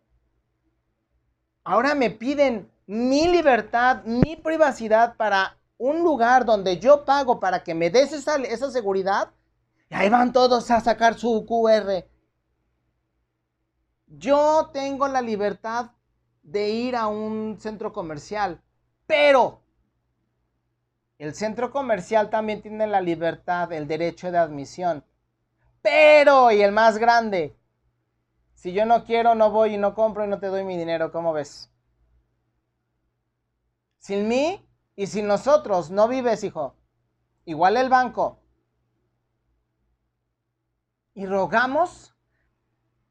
Ahora 1.63 1.95
me 1.95 2.11
piden 2.11 2.71
mi 2.85 3.27
libertad, 3.27 4.03
mi 4.03 4.35
privacidad 4.35 5.15
para 5.15 5.57
un 5.77 6.03
lugar 6.03 6.45
donde 6.45 6.77
yo 6.77 7.03
pago 7.03 7.39
para 7.39 7.63
que 7.63 7.73
me 7.73 7.89
des 7.89 8.13
esa, 8.13 8.35
esa 8.35 8.69
seguridad 8.69 9.31
ahí 9.93 10.09
van 10.09 10.33
todos 10.33 10.69
a 10.71 10.81
sacar 10.81 11.17
su 11.17 11.45
QR. 11.45 12.05
Yo 14.07 14.69
tengo 14.73 15.07
la 15.07 15.21
libertad 15.21 15.91
de 16.41 16.69
ir 16.69 16.95
a 16.95 17.07
un 17.07 17.57
centro 17.59 17.93
comercial, 17.93 18.61
pero 19.07 19.61
el 21.17 21.33
centro 21.33 21.71
comercial 21.71 22.29
también 22.29 22.61
tiene 22.61 22.85
la 22.87 23.01
libertad, 23.01 23.71
el 23.71 23.87
derecho 23.87 24.31
de 24.31 24.37
admisión. 24.37 25.05
Pero, 25.81 26.51
y 26.51 26.61
el 26.61 26.71
más 26.71 26.97
grande, 26.97 27.55
si 28.53 28.73
yo 28.73 28.85
no 28.85 29.03
quiero, 29.05 29.35
no 29.35 29.51
voy 29.51 29.75
y 29.75 29.77
no 29.77 29.95
compro 29.95 30.25
y 30.25 30.27
no 30.27 30.39
te 30.39 30.47
doy 30.47 30.63
mi 30.63 30.77
dinero, 30.77 31.11
¿cómo 31.11 31.33
ves? 31.33 31.69
Sin 33.97 34.27
mí 34.27 34.67
y 34.95 35.07
sin 35.07 35.27
nosotros 35.27 35.91
no 35.91 36.07
vives, 36.07 36.43
hijo. 36.43 36.75
Igual 37.45 37.77
el 37.77 37.89
banco 37.89 38.42
y 41.13 41.25
rogamos, 41.25 42.15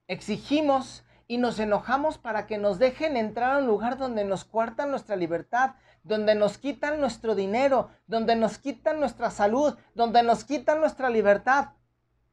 exigimos 0.06 1.04
y 1.26 1.38
nos 1.38 1.59
enojamos 1.59 2.18
para 2.18 2.47
que 2.47 2.59
nos 2.59 2.78
dejen 2.78 3.16
entrar 3.16 3.52
a 3.52 3.59
un 3.59 3.66
lugar 3.66 3.97
donde 3.97 4.25
nos 4.25 4.44
cuartan 4.44 4.91
nuestra 4.91 5.17
libertad, 5.17 5.76
donde 6.02 6.34
nos 6.34 6.58
quitan 6.58 7.00
nuestro 7.00 7.34
dinero, 7.34 7.91
donde 8.06 8.36
nos 8.36 8.58
quitan 8.58 9.00
nuestra 9.00 9.30
salud, 9.30 9.76
donde 9.95 10.23
nos 10.23 10.45
quitan 10.45 10.80
nuestra 10.80 11.08
libertad. 11.10 11.71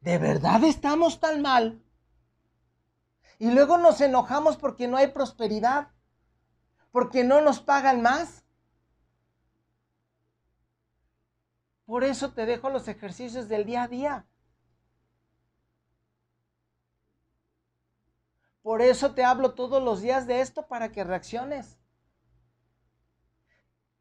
¿De 0.02 0.18
verdad 0.18 0.64
estamos 0.64 1.20
tan 1.20 1.42
mal? 1.42 1.82
Y 3.38 3.52
luego 3.52 3.78
nos 3.78 4.02
enojamos 4.02 4.58
porque 4.58 4.88
no 4.88 4.98
hay 4.98 5.08
prosperidad, 5.08 5.90
porque 6.92 7.24
no 7.24 7.42
nos 7.42 7.60
pagan 7.60 8.02
más. 8.02 8.44
Por 11.86 12.04
eso 12.04 12.34
te 12.34 12.46
dejo 12.46 12.70
los 12.70 12.88
ejercicios 12.88 13.48
del 13.48 13.66
día 13.66 13.84
a 13.84 13.88
día. 13.88 14.29
Por 18.70 18.84
eso 18.84 19.16
te 19.16 19.24
hablo 19.24 19.56
todos 19.56 19.82
los 19.82 20.00
días 20.00 20.28
de 20.28 20.42
esto 20.42 20.68
para 20.68 20.92
que 20.92 21.04
reacciones. 21.04 21.80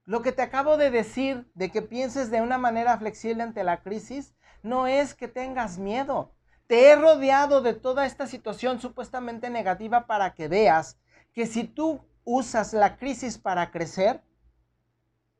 Lo 0.04 0.20
que 0.20 0.30
te 0.30 0.42
acabo 0.42 0.76
de 0.76 0.90
decir, 0.90 1.50
de 1.54 1.70
que 1.70 1.80
pienses 1.80 2.30
de 2.30 2.42
una 2.42 2.58
manera 2.58 2.98
flexible 2.98 3.42
ante 3.42 3.64
la 3.64 3.80
crisis, 3.80 4.34
no 4.62 4.86
es 4.86 5.14
que 5.14 5.26
tengas 5.26 5.78
miedo. 5.78 6.34
Te 6.66 6.90
he 6.90 6.96
rodeado 6.96 7.62
de 7.62 7.72
toda 7.72 8.04
esta 8.04 8.26
situación 8.26 8.78
supuestamente 8.78 9.48
negativa 9.48 10.06
para 10.06 10.34
que 10.34 10.48
veas 10.48 10.98
que 11.32 11.46
si 11.46 11.64
tú 11.64 12.04
usas 12.24 12.74
la 12.74 12.98
crisis 12.98 13.38
para 13.38 13.70
crecer, 13.70 14.22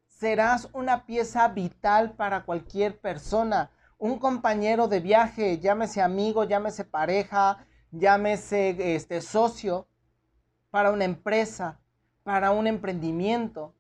serás 0.06 0.70
una 0.72 1.04
pieza 1.04 1.46
vital 1.48 2.12
para 2.12 2.46
cualquier 2.46 2.98
persona, 2.98 3.72
un 3.98 4.18
compañero 4.18 4.88
de 4.88 5.00
viaje, 5.00 5.58
llámese 5.58 6.00
amigo, 6.00 6.44
llámese 6.44 6.86
pareja, 6.86 7.66
llámese 7.92 8.94
este, 8.94 9.20
socio 9.20 9.86
para 10.70 10.90
una 10.90 11.04
empresa, 11.04 11.80
para 12.22 12.50
un 12.50 12.66
emprendimiento. 12.66 13.74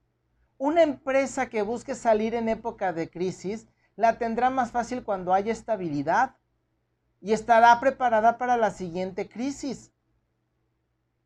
Una 0.56 0.82
empresa 0.82 1.48
que 1.48 1.62
busque 1.62 1.94
salir 1.94 2.34
en 2.34 2.48
época 2.48 2.92
de 2.92 3.10
crisis 3.10 3.68
la 3.96 4.18
tendrá 4.18 4.50
más 4.50 4.70
fácil 4.70 5.02
cuando 5.02 5.34
haya 5.34 5.52
estabilidad 5.52 6.36
y 7.20 7.32
estará 7.32 7.78
preparada 7.80 8.38
para 8.38 8.56
la 8.56 8.70
siguiente 8.70 9.28
crisis. 9.28 9.92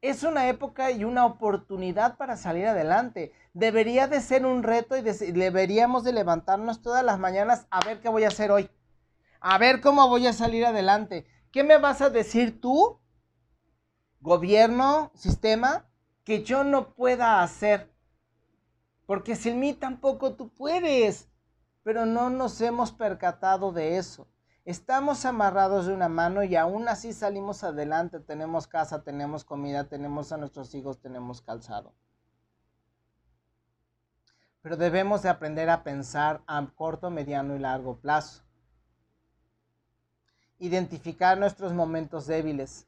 Es 0.01 0.25
una 0.25 0.49
época 0.49 0.91
y 0.91 1.05
una 1.05 1.27
oportunidad 1.27 2.17
para 2.17 2.37
salir 2.37 2.67
adelante. 2.67 3.33
Debería 3.55 4.09
de 4.09 4.21
ser 4.21 4.45
un 4.45 4.63
reto 4.63 4.97
y 4.97 5.03
deberíamos 5.03 6.03
de 6.03 6.13
levantarnos 6.13 6.83
todas 6.83 7.05
las 7.05 7.19
mañanas 7.19 7.67
a 7.71 7.85
ver 7.85 8.01
qué 8.01 8.09
voy 8.09 8.25
a 8.25 8.29
hacer 8.29 8.51
hoy. 8.51 8.69
A 9.41 9.59
ver 9.59 9.81
cómo 9.81 10.09
voy 10.09 10.27
a 10.27 10.33
salir 10.33 10.67
adelante. 10.67 11.27
¿Qué 11.53 11.63
me 11.65 11.77
vas 11.77 12.01
a 12.01 12.09
decir 12.09 12.63
tú, 12.63 12.99
gobierno, 14.21 15.13
sistema, 15.15 15.87
que 16.25 16.43
yo 16.43 16.65
no 16.65 16.95
pueda 16.95 17.43
hacer? 17.43 17.93
Porque 19.05 19.37
sin 19.37 19.61
mí 19.61 19.75
tampoco 19.75 20.35
tú 20.35 20.49
puedes. 20.49 21.29
Pero 21.83 22.07
no 22.07 22.31
nos 22.31 22.59
hemos 22.63 22.91
percatado 22.91 23.71
de 23.71 23.99
eso. 23.99 24.29
Estamos 24.65 25.27
amarrados 25.27 25.87
de 25.87 25.93
una 25.93 26.09
mano 26.09 26.43
y 26.43 26.57
aún 26.57 26.89
así 26.89 27.13
salimos 27.13 27.65
adelante. 27.65 28.19
Tenemos 28.21 28.67
casa, 28.67 29.03
tenemos 29.03 29.45
comida, 29.45 29.89
tenemos 29.89 30.33
a 30.33 30.39
nuestros 30.39 30.75
hijos, 30.75 31.01
tenemos 31.01 31.43
calzado. 31.43 31.93
Pero 34.63 34.79
debemos 34.79 35.21
de 35.21 35.29
aprender 35.29 35.69
a 35.69 35.83
pensar 35.83 36.43
a 36.47 36.65
corto, 36.75 37.11
mediano 37.11 37.57
y 37.57 37.59
largo 37.59 37.99
plazo 38.01 38.45
identificar 40.63 41.39
nuestros 41.39 41.73
momentos 41.73 42.29
débiles, 42.29 42.87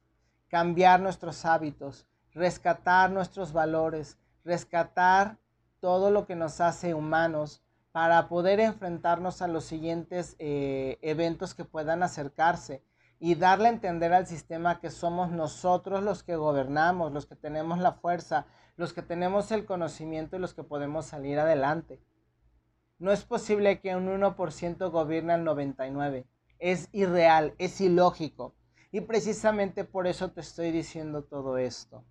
cambiar 0.49 1.01
nuestros 1.01 1.45
hábitos, 1.45 2.07
rescatar 2.33 3.11
nuestros 3.11 3.53
valores, 3.53 4.17
rescatar 4.45 5.39
todo 5.81 6.13
lo 6.13 6.25
que 6.25 6.37
nos 6.37 6.61
hace 6.61 6.95
humanos 6.95 7.65
para 7.91 8.29
poder 8.29 8.61
enfrentarnos 8.61 9.43
a 9.43 9.49
los 9.49 9.65
siguientes 9.65 10.37
eh, 10.39 10.99
eventos 11.03 11.57
que 11.57 11.65
puedan 11.65 12.05
acercarse 12.05 12.81
y 13.19 13.35
darle 13.35 13.67
a 13.67 13.73
entender 13.73 14.13
al 14.13 14.29
sistema 14.29 14.79
que 14.79 14.91
somos 14.91 15.33
nosotros 15.33 16.05
los 16.05 16.23
que 16.23 16.37
gobernamos, 16.37 17.13
los 17.13 17.27
que 17.27 17.35
tenemos 17.35 17.81
la 17.81 17.95
fuerza, 17.95 18.47
los 18.77 18.93
que 18.93 19.03
tenemos 19.03 19.51
el 19.51 19.65
conocimiento 19.65 20.37
y 20.37 20.39
los 20.39 20.55
que 20.55 20.63
podemos 20.63 21.07
salir 21.07 21.41
adelante. 21.41 22.01
No 23.01 23.11
es 23.11 23.25
posible 23.25 23.81
que 23.81 23.97
un 23.97 24.07
1% 24.07 24.91
gobierne 24.93 25.33
al 25.33 25.45
99% 25.45 26.25
es 26.65 26.89
irreal, 26.93 27.55
es 27.59 27.79
ilógico. 27.83 28.55
Y 28.91 29.03
precisamente 29.03 29.85
por 29.85 30.07
eso 30.07 30.31
te 30.31 30.41
estoy 30.41 30.71
diciendo 30.71 31.23
todo 31.23 31.59
esto. 31.59 32.07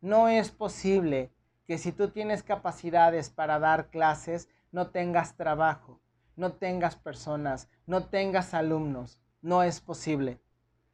No 0.00 0.26
es 0.26 0.50
posible 0.50 1.30
que 1.68 1.78
si 1.78 1.92
tú 1.92 2.08
tienes 2.08 2.42
capacidades 2.42 3.30
para 3.30 3.60
dar 3.60 3.90
clases, 3.90 4.48
no 4.72 4.90
tengas 4.90 5.36
trabajo, 5.36 6.00
no 6.34 6.54
tengas 6.54 6.96
personas, 6.96 7.68
no 7.86 8.06
tengas 8.06 8.54
alumnos. 8.54 9.20
No 9.40 9.62
es 9.62 9.80
posible. 9.80 10.40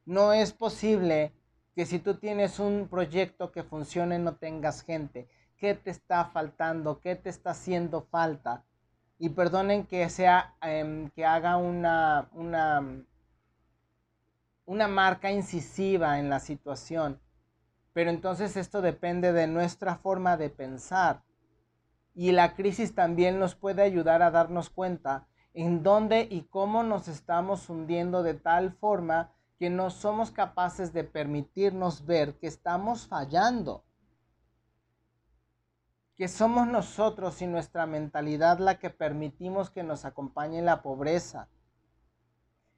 No 0.04 0.34
es 0.34 0.52
posible 0.52 1.32
que 1.74 1.86
si 1.86 1.98
tú 1.98 2.16
tienes 2.16 2.58
un 2.58 2.88
proyecto 2.90 3.52
que 3.52 3.62
funcione, 3.62 4.18
no 4.18 4.36
tengas 4.36 4.82
gente. 4.82 5.30
¿Qué 5.56 5.74
te 5.74 5.90
está 5.90 6.26
faltando? 6.26 7.00
¿Qué 7.00 7.16
te 7.16 7.30
está 7.30 7.52
haciendo 7.52 8.02
falta? 8.02 8.65
Y 9.18 9.30
perdonen 9.30 9.86
que 9.86 10.08
sea 10.10 10.54
em, 10.62 11.10
que 11.10 11.24
haga 11.24 11.56
una, 11.56 12.28
una, 12.32 13.04
una 14.66 14.88
marca 14.88 15.30
incisiva 15.30 16.18
en 16.18 16.28
la 16.28 16.40
situación, 16.40 17.20
Pero 17.92 18.10
entonces 18.10 18.58
esto 18.58 18.82
depende 18.82 19.32
de 19.32 19.46
nuestra 19.46 19.96
forma 19.96 20.36
de 20.36 20.50
pensar. 20.50 21.22
Y 22.14 22.32
la 22.32 22.54
crisis 22.54 22.94
también 22.94 23.38
nos 23.38 23.54
puede 23.54 23.82
ayudar 23.82 24.20
a 24.20 24.30
darnos 24.30 24.68
cuenta 24.68 25.26
en 25.54 25.82
dónde 25.82 26.28
y 26.30 26.42
cómo 26.42 26.82
nos 26.82 27.08
estamos 27.08 27.70
hundiendo 27.70 28.22
de 28.22 28.34
tal 28.34 28.72
forma 28.72 29.32
que 29.58 29.70
no 29.70 29.88
somos 29.88 30.30
capaces 30.30 30.92
de 30.92 31.04
permitirnos 31.04 32.04
ver 32.04 32.38
que 32.38 32.48
estamos 32.48 33.06
fallando. 33.06 33.85
Que 36.16 36.28
somos 36.28 36.66
nosotros 36.66 37.42
y 37.42 37.46
nuestra 37.46 37.86
mentalidad 37.86 38.58
la 38.58 38.78
que 38.78 38.90
permitimos 38.90 39.70
que 39.70 39.82
nos 39.82 40.04
acompañe 40.04 40.62
la 40.62 40.82
pobreza. 40.82 41.48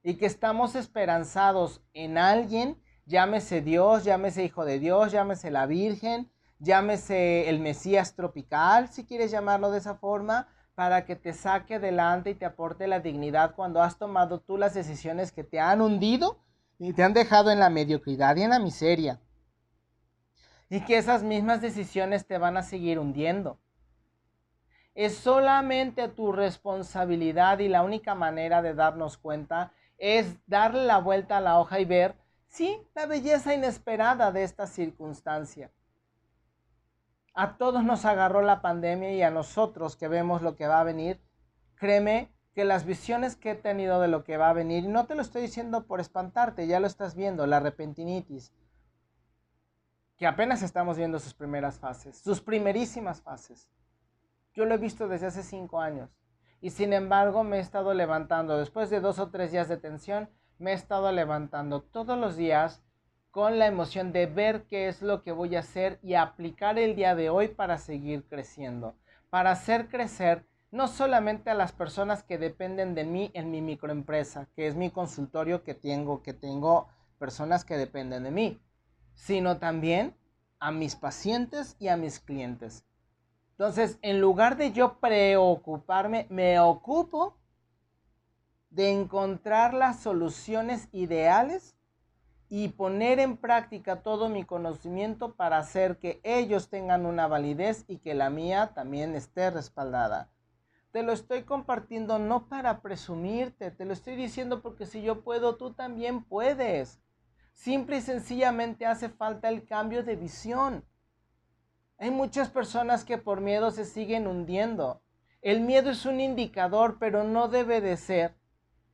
Y 0.03 0.15
que 0.15 0.27
estamos 0.27 0.75
esperanzados 0.75 1.81
en 1.93 2.19
alguien, 2.19 2.83
llámese 3.07 3.61
Dios, 3.61 4.05
llámese 4.05 4.45
Hijo 4.45 4.65
de 4.65 4.79
Dios, 4.79 5.13
llámese 5.13 5.51
la 5.51 5.67
Virgen, 5.67 6.31
llámese 6.59 7.49
el 7.49 7.61
Mesías 7.61 8.15
tropical, 8.15 8.89
si 8.89 9.07
quieres 9.07 9.31
llamarlo 9.31 9.71
de 9.71 9.79
esa 9.79 9.95
forma, 9.95 10.49
para 10.75 11.05
que 11.05 11.17
te 11.17 11.33
saque 11.33 11.77
adelante 11.77 12.31
y 12.31 12.35
te 12.35 12.45
aporte 12.45 12.87
la 12.87 13.01
dignidad 13.01 13.55
cuando 13.57 13.83
has 13.83 13.99
tomado 13.99 14.41
tú 14.41 14.57
las 14.57 14.75
decisiones 14.75 15.33
que 15.33 15.43
te 15.43 15.59
han 15.59 15.81
hundido 15.81 16.39
y 16.79 16.93
te 16.93 17.03
han 17.03 17.15
dejado 17.15 17.51
en 17.51 17.59
la 17.59 17.71
mediocridad 17.71 18.37
y 18.37 18.43
en 18.43 18.51
la 18.51 18.61
miseria. 18.61 19.21
Y 20.69 20.81
que 20.85 20.99
esas 20.99 21.23
mismas 21.23 21.61
decisiones 21.61 22.27
te 22.27 22.39
van 22.39 22.57
a 22.57 22.63
seguir 22.63 22.99
hundiendo. 22.99 23.59
Es 24.95 25.17
solamente 25.17 26.09
tu 26.09 26.33
responsabilidad 26.33 27.61
y 27.61 27.69
la 27.69 27.83
única 27.83 28.15
manera 28.15 28.63
de 28.63 28.75
darnos 28.75 29.17
cuenta 29.17 29.73
es 29.97 30.37
darle 30.47 30.85
la 30.85 30.99
vuelta 30.99 31.39
a 31.39 31.41
la 31.41 31.59
hoja 31.59 31.81
y 31.81 31.85
ver, 31.85 32.17
sí, 32.49 32.83
la 32.95 33.07
belleza 33.07 33.55
inesperada 33.55 34.33
de 34.33 34.45
esta 34.45 34.67
circunstancia. 34.67 35.71
A 37.35 37.57
todos 37.57 37.85
nos 37.85 38.05
agarró 38.05 38.43
la 38.43 38.61
pandemia 38.61 39.13
y 39.13 39.23
a 39.23 39.31
nosotros 39.31 39.97
que 39.97 40.09
vemos 40.09 40.43
lo 40.43 40.57
que 40.57 40.67
va 40.67 40.81
a 40.81 40.85
venir, 40.85 41.21
créeme 41.77 42.33
que 42.53 42.65
las 42.65 42.85
visiones 42.85 43.37
que 43.37 43.53
he 43.53 43.55
tenido 43.55 44.01
de 44.01 44.09
lo 44.09 44.25
que 44.25 44.37
va 44.37 44.51
a 44.51 44.55
venir, 44.55 44.89
no 44.89 45.07
te 45.07 45.15
lo 45.15 45.23
estoy 45.23 45.43
diciendo 45.43 45.87
por 45.87 46.01
espantarte, 46.01 46.67
ya 46.67 46.81
lo 46.81 46.89
estás 46.89 47.15
viendo, 47.15 47.47
la 47.47 47.61
repentinitis, 47.61 48.53
que 50.19 50.27
apenas 50.27 50.63
estamos 50.63 50.99
viendo 50.99 51.21
sus 51.21 51.33
primeras 51.33 51.79
fases, 51.79 52.19
sus 52.19 52.41
primerísimas 52.41 53.23
fases. 53.23 53.71
Yo 54.53 54.65
lo 54.65 54.75
he 54.75 54.79
visto 54.79 55.07
desde 55.07 55.29
hace 55.29 55.45
cinco 55.45 55.81
años 55.81 56.11
y 56.61 56.71
sin 56.71 56.93
embargo 56.93 57.45
me 57.45 57.59
he 57.59 57.61
estado 57.61 57.95
levantando, 57.95 58.59
después 58.59 58.91
de 58.91 59.01
dos 59.01 59.21
o 59.21 59.31
tres 59.31 59.53
días 59.53 59.69
de 59.69 59.77
tensión, 59.77 60.29
me 60.59 60.73
he 60.73 60.75
estado 60.75 61.13
levantando 61.13 61.83
todos 61.83 62.19
los 62.19 62.37
días 62.37 62.83
con 63.31 63.61
la 63.61 63.67
emoción 63.67 64.13
de 64.13 64.27
ver 64.27 64.65
qué 64.67 64.89
es 64.89 65.03
lo 65.03 65.23
que 65.23 65.31
voy 65.31 65.55
a 65.55 65.61
hacer 65.61 66.01
y 66.03 66.15
aplicar 66.15 66.81
el 66.81 66.97
día 66.97 67.15
de 67.15 67.31
hoy 67.31 67.47
para 67.47 67.79
seguir 67.79 68.27
creciendo, 68.27 68.97
para 69.31 69.53
hacer 69.53 69.89
crecer 69.89 70.45
no 70.73 70.89
solamente 70.89 71.51
a 71.51 71.55
las 71.55 71.73
personas 71.73 72.25
que 72.25 72.39
dependen 72.39 72.97
de 72.97 73.05
mí 73.05 73.31
en 73.35 73.53
mi 73.53 73.63
microempresa, 73.63 74.49
que 74.57 74.67
es 74.67 74.75
mi 74.75 74.91
consultorio 74.91 75.63
que 75.63 75.75
tengo, 75.75 76.23
que 76.25 76.35
tengo 76.35 76.89
personas 77.19 77.65
que 77.65 77.77
dependen 77.77 78.25
de 78.25 78.31
mí, 78.33 78.61
sino 79.19 79.59
también 79.59 80.15
a 80.61 80.71
mis 80.71 80.95
pacientes 80.95 81.77
y 81.81 81.89
a 81.89 81.97
mis 81.97 82.21
clientes. 82.21 82.85
Entonces, 83.51 83.99
en 84.01 84.21
lugar 84.21 84.57
de 84.57 84.71
yo 84.73 85.01
preocuparme, 85.01 86.29
me 86.31 86.61
ocupo 86.61 87.37
de 88.71 88.93
encontrar 88.93 89.75
las 89.75 90.01
soluciones 90.01 90.89
ideales 90.93 91.75
y 92.49 92.69
poner 92.69 93.19
en 93.19 93.37
práctica 93.37 94.03
todo 94.03 94.29
mi 94.29 94.45
conocimiento 94.45 95.35
para 95.35 95.59
hacer 95.59 95.99
que 95.99 96.21
ellos 96.23 96.69
tengan 96.69 97.05
una 97.05 97.27
validez 97.27 97.85
y 97.89 97.99
que 97.99 98.15
la 98.15 98.31
mía 98.31 98.71
también 98.73 99.17
esté 99.17 99.51
respaldada. 99.51 100.31
Te 100.93 101.03
lo 101.03 101.13
estoy 101.13 101.43
compartiendo 101.43 102.21
no 102.21 102.49
para 102.49 102.81
presumirte, 102.81 103.73
te 103.73 103.85
lo 103.85 103.93
estoy 103.93 104.15
diciendo 104.15 104.63
porque 104.63 104.87
si 104.87 105.03
yo 105.03 105.23
puedo, 105.23 105.57
tú 105.57 105.73
también 105.73 106.23
puedes. 106.23 107.01
Simple 107.59 107.97
y 107.97 108.03
sencillamente 108.03 108.87
hace 108.87 109.09
falta 109.09 109.49
el 109.49 109.67
cambio 109.67 110.05
de 110.05 110.15
visión. 110.15 110.85
Hay 111.99 112.13
muchas 112.13 112.51
personas 112.51 113.05
que 113.05 113.19
por 113.19 113.41
miedo 113.41 113.73
se 113.73 113.85
siguen 113.85 114.29
hundiendo. 114.29 115.03
El 115.43 115.63
miedo 115.63 115.91
es 115.91 116.07
un 116.07 116.21
indicador, 116.21 116.99
pero 117.01 117.25
no 117.25 117.49
debe 117.49 117.81
de 117.81 117.97
ser 117.97 118.37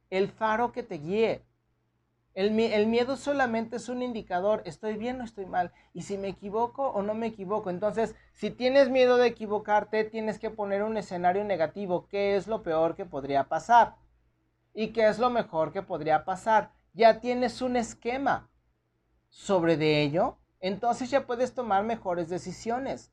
el 0.08 0.30
faro 0.30 0.72
que 0.72 0.82
te 0.82 0.94
guíe. 0.94 1.44
El, 2.32 2.52
miedo 2.52 3.18
solamente 3.18 3.76
es 3.76 3.90
un 3.90 4.00
indicador, 4.00 4.62
estoy 4.64 4.96
bien 4.96 5.20
o 5.20 5.24
estoy 5.24 5.44
mal, 5.44 5.70
y 5.92 6.00
si 6.00 6.16
me 6.16 6.28
equivoco 6.28 6.88
o 6.88 7.02
no 7.02 7.12
me 7.12 7.26
equivoco. 7.26 7.68
Entonces, 7.68 8.16
si 8.32 8.50
tienes 8.50 8.88
miedo 8.88 9.18
de 9.18 9.26
equivocarte, 9.26 10.04
tienes 10.04 10.38
que 10.38 10.48
poner 10.48 10.84
un 10.84 10.96
escenario 10.96 11.44
negativo, 11.44 12.08
qué 12.08 12.34
es 12.34 12.46
lo 12.46 12.62
peor 12.62 12.96
que 12.96 13.04
podría 13.04 13.44
pasar 13.44 13.96
y 14.72 14.94
qué 14.94 15.06
es 15.06 15.18
lo 15.18 15.28
mejor 15.28 15.70
que 15.70 15.82
podría 15.82 16.24
pasar. 16.24 16.72
Ya 16.94 17.20
tienes 17.20 17.60
un 17.60 17.76
esquema 17.76 18.48
sobre 19.34 19.76
de 19.76 20.00
ello, 20.00 20.38
entonces 20.60 21.10
ya 21.10 21.26
puedes 21.26 21.54
tomar 21.54 21.82
mejores 21.82 22.28
decisiones. 22.28 23.12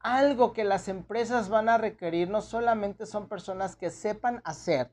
Algo 0.00 0.52
que 0.52 0.64
las 0.64 0.88
empresas 0.88 1.48
van 1.48 1.68
a 1.68 1.78
requerir 1.78 2.28
no 2.28 2.42
solamente 2.42 3.06
son 3.06 3.28
personas 3.28 3.76
que 3.76 3.88
sepan 3.90 4.42
hacer, 4.44 4.90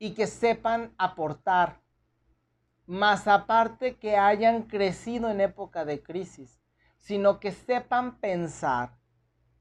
y 0.00 0.14
que 0.14 0.26
sepan 0.26 0.92
aportar, 0.98 1.80
más 2.86 3.28
aparte 3.28 3.98
que 3.98 4.16
hayan 4.16 4.62
crecido 4.62 5.30
en 5.30 5.40
época 5.40 5.84
de 5.84 6.02
crisis, 6.02 6.60
sino 6.98 7.38
que 7.38 7.52
sepan 7.52 8.18
pensar 8.18 8.98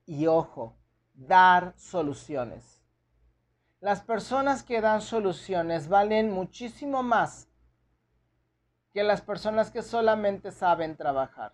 y, 0.08 0.26
ojo, 0.26 0.76
dar 1.14 1.76
soluciones. 1.78 2.82
Las 3.82 4.02
personas 4.02 4.64
que 4.64 4.82
dan 4.82 5.04
soluciones 5.04 5.88
valen 5.90 6.32
muchísimo 6.32 7.04
más 7.04 7.51
que 8.94 9.04
las 9.04 9.22
personas 9.22 9.72
que 9.72 9.82
solamente 9.82 10.52
saben 10.52 10.98
trabajar. 10.98 11.54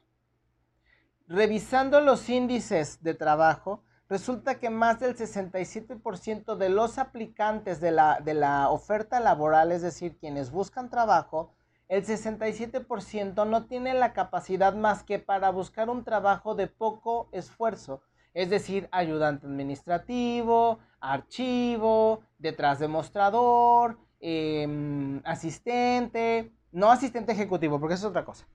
Revisando 1.28 2.02
los 2.02 2.30
índices 2.30 3.04
de 3.04 3.14
trabajo, 3.14 3.84
resulta 4.10 4.60
que 4.60 4.70
más 4.70 5.00
del 5.00 5.16
67% 5.16 6.56
de 6.56 6.70
los 6.70 6.98
aplicantes 6.98 7.82
de 7.82 7.92
la, 7.92 8.20
de 8.24 8.34
la 8.34 8.70
oferta 8.70 9.20
laboral, 9.20 9.72
es 9.72 9.82
decir, 9.82 10.18
quienes 10.18 10.52
buscan 10.52 10.90
trabajo, 10.90 11.54
el 11.90 12.06
67% 12.06 13.48
no 13.48 13.66
tiene 13.66 13.94
la 13.94 14.14
capacidad 14.14 14.74
más 14.74 15.04
que 15.04 15.20
para 15.20 15.50
buscar 15.52 15.90
un 15.90 16.04
trabajo 16.04 16.56
de 16.56 16.68
poco 16.68 17.30
esfuerzo, 17.32 18.02
es 18.34 18.50
decir, 18.50 18.88
ayudante 18.92 19.48
administrativo, 19.48 20.80
archivo, 21.00 22.24
detrás 22.38 22.80
de 22.80 22.88
mostrador, 22.88 23.98
em, 24.20 25.22
asistente, 25.26 26.52
no 26.72 26.92
asistente 26.92 27.32
ejecutivo, 27.32 27.80
porque 27.80 27.96
eso 27.96 28.08
es 28.08 28.12
otra 28.12 28.26
cosa. 28.26 28.48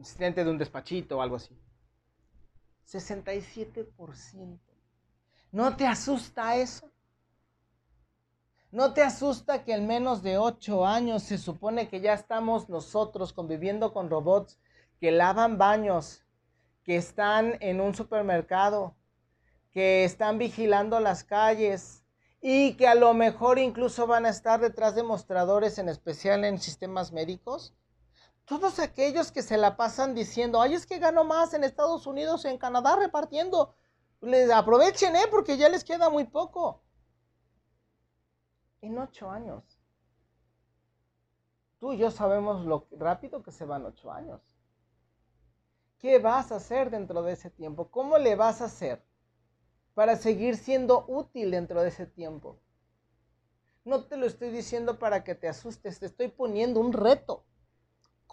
Asistente 0.00 0.44
de 0.44 0.50
un 0.50 0.58
despachito 0.58 1.18
o 1.18 1.22
algo 1.22 1.36
así. 1.36 1.56
67%. 2.86 4.58
¿No 5.52 5.76
te 5.76 5.86
asusta 5.86 6.56
eso? 6.56 6.90
¿No 8.70 8.92
te 8.92 9.02
asusta 9.02 9.62
que 9.62 9.72
en 9.72 9.86
menos 9.86 10.22
de 10.22 10.36
8 10.36 10.84
años 10.84 11.22
se 11.22 11.38
supone 11.38 11.88
que 11.88 12.00
ya 12.00 12.12
estamos 12.12 12.68
nosotros 12.68 13.32
conviviendo 13.32 13.92
con 13.92 14.10
robots 14.10 14.58
que 14.98 15.12
lavan 15.12 15.58
baños, 15.58 16.24
que 16.82 16.96
están 16.96 17.56
en 17.60 17.80
un 17.80 17.94
supermercado, 17.94 18.96
que 19.70 20.04
están 20.04 20.38
vigilando 20.38 20.98
las 20.98 21.22
calles 21.22 22.03
y 22.46 22.76
que 22.76 22.86
a 22.86 22.94
lo 22.94 23.14
mejor 23.14 23.58
incluso 23.58 24.06
van 24.06 24.26
a 24.26 24.28
estar 24.28 24.60
detrás 24.60 24.94
de 24.94 25.02
mostradores, 25.02 25.78
en 25.78 25.88
especial 25.88 26.44
en 26.44 26.58
sistemas 26.58 27.10
médicos? 27.10 27.74
Todos 28.44 28.80
aquellos 28.80 29.32
que 29.32 29.40
se 29.40 29.56
la 29.56 29.78
pasan 29.78 30.14
diciendo, 30.14 30.60
ay, 30.60 30.74
es 30.74 30.84
que 30.84 30.98
gano 30.98 31.24
más 31.24 31.54
en 31.54 31.64
Estados 31.64 32.06
Unidos, 32.06 32.44
en 32.44 32.58
Canadá 32.58 32.96
repartiendo. 32.96 33.74
Les 34.20 34.50
aprovechen, 34.50 35.16
¿eh? 35.16 35.24
Porque 35.30 35.56
ya 35.56 35.70
les 35.70 35.84
queda 35.84 36.10
muy 36.10 36.24
poco. 36.24 36.82
En 38.82 38.98
ocho 38.98 39.30
años. 39.30 39.64
Tú 41.78 41.94
y 41.94 41.96
yo 41.96 42.10
sabemos 42.10 42.66
lo 42.66 42.88
rápido 42.90 43.42
que 43.42 43.52
se 43.52 43.64
van 43.64 43.86
ocho 43.86 44.12
años. 44.12 44.42
¿Qué 45.96 46.18
vas 46.18 46.52
a 46.52 46.56
hacer 46.56 46.90
dentro 46.90 47.22
de 47.22 47.32
ese 47.32 47.48
tiempo? 47.48 47.90
¿Cómo 47.90 48.18
le 48.18 48.36
vas 48.36 48.60
a 48.60 48.66
hacer 48.66 49.02
para 49.94 50.16
seguir 50.16 50.56
siendo 50.56 51.04
útil 51.08 51.50
dentro 51.50 51.82
de 51.82 51.88
ese 51.88 52.06
tiempo? 52.06 52.60
No 53.84 54.04
te 54.04 54.16
lo 54.16 54.26
estoy 54.26 54.50
diciendo 54.50 54.98
para 54.98 55.24
que 55.24 55.34
te 55.34 55.48
asustes, 55.48 56.00
te 56.00 56.06
estoy 56.06 56.28
poniendo 56.28 56.80
un 56.80 56.92
reto 56.92 57.44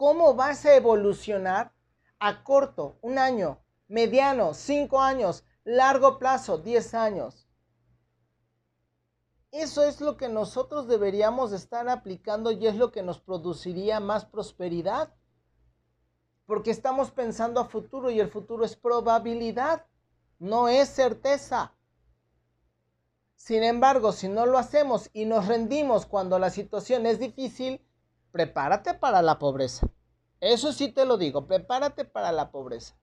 cómo 0.02 0.34
vas 0.34 0.66
a 0.66 0.76
evolucionar 0.76 1.74
a 2.18 2.44
corto, 2.44 2.98
un 3.02 3.20
año, 3.20 3.60
mediano, 3.88 4.56
cinco 4.56 5.00
años, 5.00 5.44
largo 5.64 6.18
plazo, 6.18 6.58
diez 6.58 6.96
años. 6.96 7.48
Eso 9.52 9.84
es 9.84 10.02
lo 10.02 10.18
que 10.18 10.28
nosotros 10.28 10.88
deberíamos 10.88 11.52
estar 11.52 11.88
aplicando 11.88 12.50
y 12.50 12.66
es 12.66 12.76
lo 12.76 12.92
que 12.92 13.04
nos 13.04 13.20
produciría 13.20 14.00
más 14.00 14.26
prosperidad. 14.26 15.14
Porque 16.48 16.72
estamos 16.72 17.12
pensando 17.12 17.60
a 17.60 17.66
futuro 17.66 18.10
y 18.10 18.20
el 18.20 18.30
futuro 18.30 18.66
es 18.66 18.76
probabilidad, 18.76 19.86
no 20.42 20.70
es 20.70 20.90
certeza. 20.90 21.72
Sin 23.36 23.64
embargo, 23.64 24.12
si 24.12 24.28
no 24.28 24.48
lo 24.48 24.58
hacemos 24.58 25.12
y 25.14 25.26
nos 25.26 25.48
rendimos 25.48 26.08
cuando 26.08 26.40
la 26.40 26.50
situación 26.50 27.06
es 27.06 27.20
difícil, 27.20 27.80
prepárate 28.32 28.96
para 28.96 29.22
la 29.22 29.38
pobreza. 29.38 29.88
Eso 30.40 30.74
sí 30.74 30.92
te 30.92 31.06
lo 31.06 31.18
digo, 31.18 31.46
prepárate 31.46 32.06
para 32.06 32.32
la 32.32 32.50
pobreza. 32.50 32.96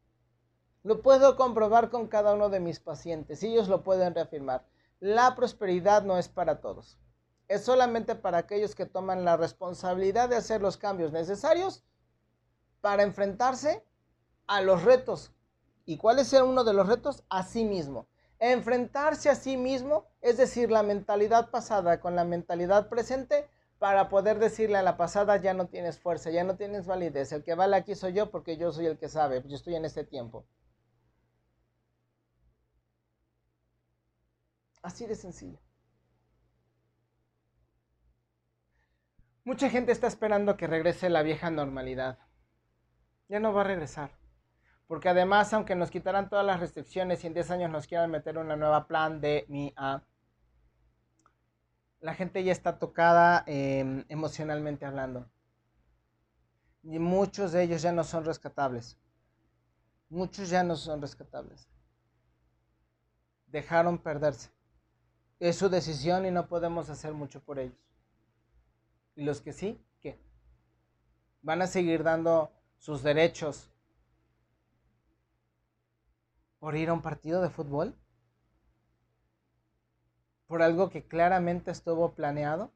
Lo 0.82 1.00
puedo 1.00 1.36
comprobar 1.36 1.90
con 1.90 2.08
cada 2.08 2.34
uno 2.34 2.48
de 2.48 2.58
mis 2.58 2.80
pacientes 2.80 3.40
y 3.44 3.52
ellos 3.52 3.68
lo 3.68 3.84
pueden 3.84 4.16
reafirmar. 4.16 4.66
La 4.98 5.36
prosperidad 5.36 6.02
no 6.02 6.18
es 6.18 6.28
para 6.28 6.60
todos. 6.60 6.98
Es 7.46 7.64
solamente 7.64 8.16
para 8.16 8.38
aquellos 8.38 8.74
que 8.74 8.84
toman 8.84 9.24
la 9.24 9.36
responsabilidad 9.36 10.28
de 10.28 10.36
hacer 10.36 10.60
los 10.60 10.76
cambios 10.76 11.12
necesarios 11.12 11.84
para 12.80 13.04
enfrentarse 13.04 13.86
a 14.48 14.60
los 14.60 14.82
retos. 14.82 15.30
¿Y 15.88 15.96
cuál 15.96 16.18
es 16.18 16.34
uno 16.34 16.64
de 16.64 16.74
los 16.74 16.86
retos? 16.86 17.24
A 17.30 17.42
sí 17.42 17.64
mismo. 17.64 18.08
Enfrentarse 18.40 19.30
a 19.30 19.34
sí 19.34 19.56
mismo, 19.56 20.04
es 20.20 20.36
decir, 20.36 20.70
la 20.70 20.82
mentalidad 20.82 21.48
pasada 21.50 21.98
con 21.98 22.14
la 22.14 22.26
mentalidad 22.26 22.90
presente, 22.90 23.48
para 23.78 24.10
poder 24.10 24.38
decirle 24.38 24.76
a 24.76 24.82
la 24.82 24.98
pasada 24.98 25.38
ya 25.38 25.54
no 25.54 25.68
tienes 25.68 25.98
fuerza, 25.98 26.28
ya 26.28 26.44
no 26.44 26.56
tienes 26.56 26.86
validez. 26.86 27.32
El 27.32 27.42
que 27.42 27.54
vale 27.54 27.74
aquí 27.74 27.94
soy 27.94 28.12
yo 28.12 28.30
porque 28.30 28.58
yo 28.58 28.70
soy 28.70 28.84
el 28.84 28.98
que 28.98 29.08
sabe, 29.08 29.42
yo 29.46 29.56
estoy 29.56 29.76
en 29.76 29.86
este 29.86 30.04
tiempo. 30.04 30.44
Así 34.82 35.06
de 35.06 35.14
sencillo. 35.14 35.58
Mucha 39.42 39.70
gente 39.70 39.92
está 39.92 40.06
esperando 40.06 40.58
que 40.58 40.66
regrese 40.66 41.08
la 41.08 41.22
vieja 41.22 41.50
normalidad. 41.50 42.18
Ya 43.28 43.40
no 43.40 43.54
va 43.54 43.62
a 43.62 43.64
regresar. 43.64 44.17
Porque 44.88 45.10
además, 45.10 45.52
aunque 45.52 45.76
nos 45.76 45.90
quitaran 45.90 46.30
todas 46.30 46.44
las 46.44 46.60
restricciones 46.60 47.22
y 47.22 47.26
en 47.26 47.34
10 47.34 47.50
años 47.50 47.70
nos 47.70 47.86
quieran 47.86 48.10
meter 48.10 48.38
una 48.38 48.56
nueva 48.56 48.88
plan 48.88 49.20
de 49.20 49.44
mi 49.48 49.74
A, 49.76 50.02
la 52.00 52.14
gente 52.14 52.42
ya 52.42 52.52
está 52.52 52.78
tocada 52.78 53.44
em, 53.46 54.06
emocionalmente 54.08 54.86
hablando. 54.86 55.30
Y 56.82 56.98
muchos 56.98 57.52
de 57.52 57.64
ellos 57.64 57.82
ya 57.82 57.92
no 57.92 58.02
son 58.02 58.24
rescatables. 58.24 58.98
Muchos 60.08 60.48
ya 60.48 60.62
no 60.62 60.74
son 60.74 61.02
rescatables. 61.02 61.68
Dejaron 63.46 63.98
perderse. 63.98 64.50
Es 65.38 65.56
su 65.56 65.68
decisión 65.68 66.24
y 66.24 66.30
no 66.30 66.48
podemos 66.48 66.88
hacer 66.88 67.12
mucho 67.12 67.42
por 67.44 67.58
ellos. 67.58 67.76
Y 69.16 69.24
los 69.24 69.42
que 69.42 69.52
sí, 69.52 69.84
¿qué? 70.00 70.18
Van 71.42 71.60
a 71.60 71.66
seguir 71.66 72.04
dando 72.04 72.52
sus 72.78 73.02
derechos 73.02 73.70
por 76.58 76.76
ir 76.76 76.88
a 76.88 76.92
un 76.92 77.02
partido 77.02 77.42
de 77.42 77.50
fútbol? 77.50 77.94
¿Por 80.46 80.62
algo 80.62 80.90
que 80.90 81.06
claramente 81.06 81.70
estuvo 81.70 82.14
planeado? 82.14 82.72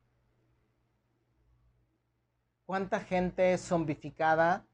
¿Cuánta 2.66 3.00
gente 3.00 3.56
zombificada 3.58 4.66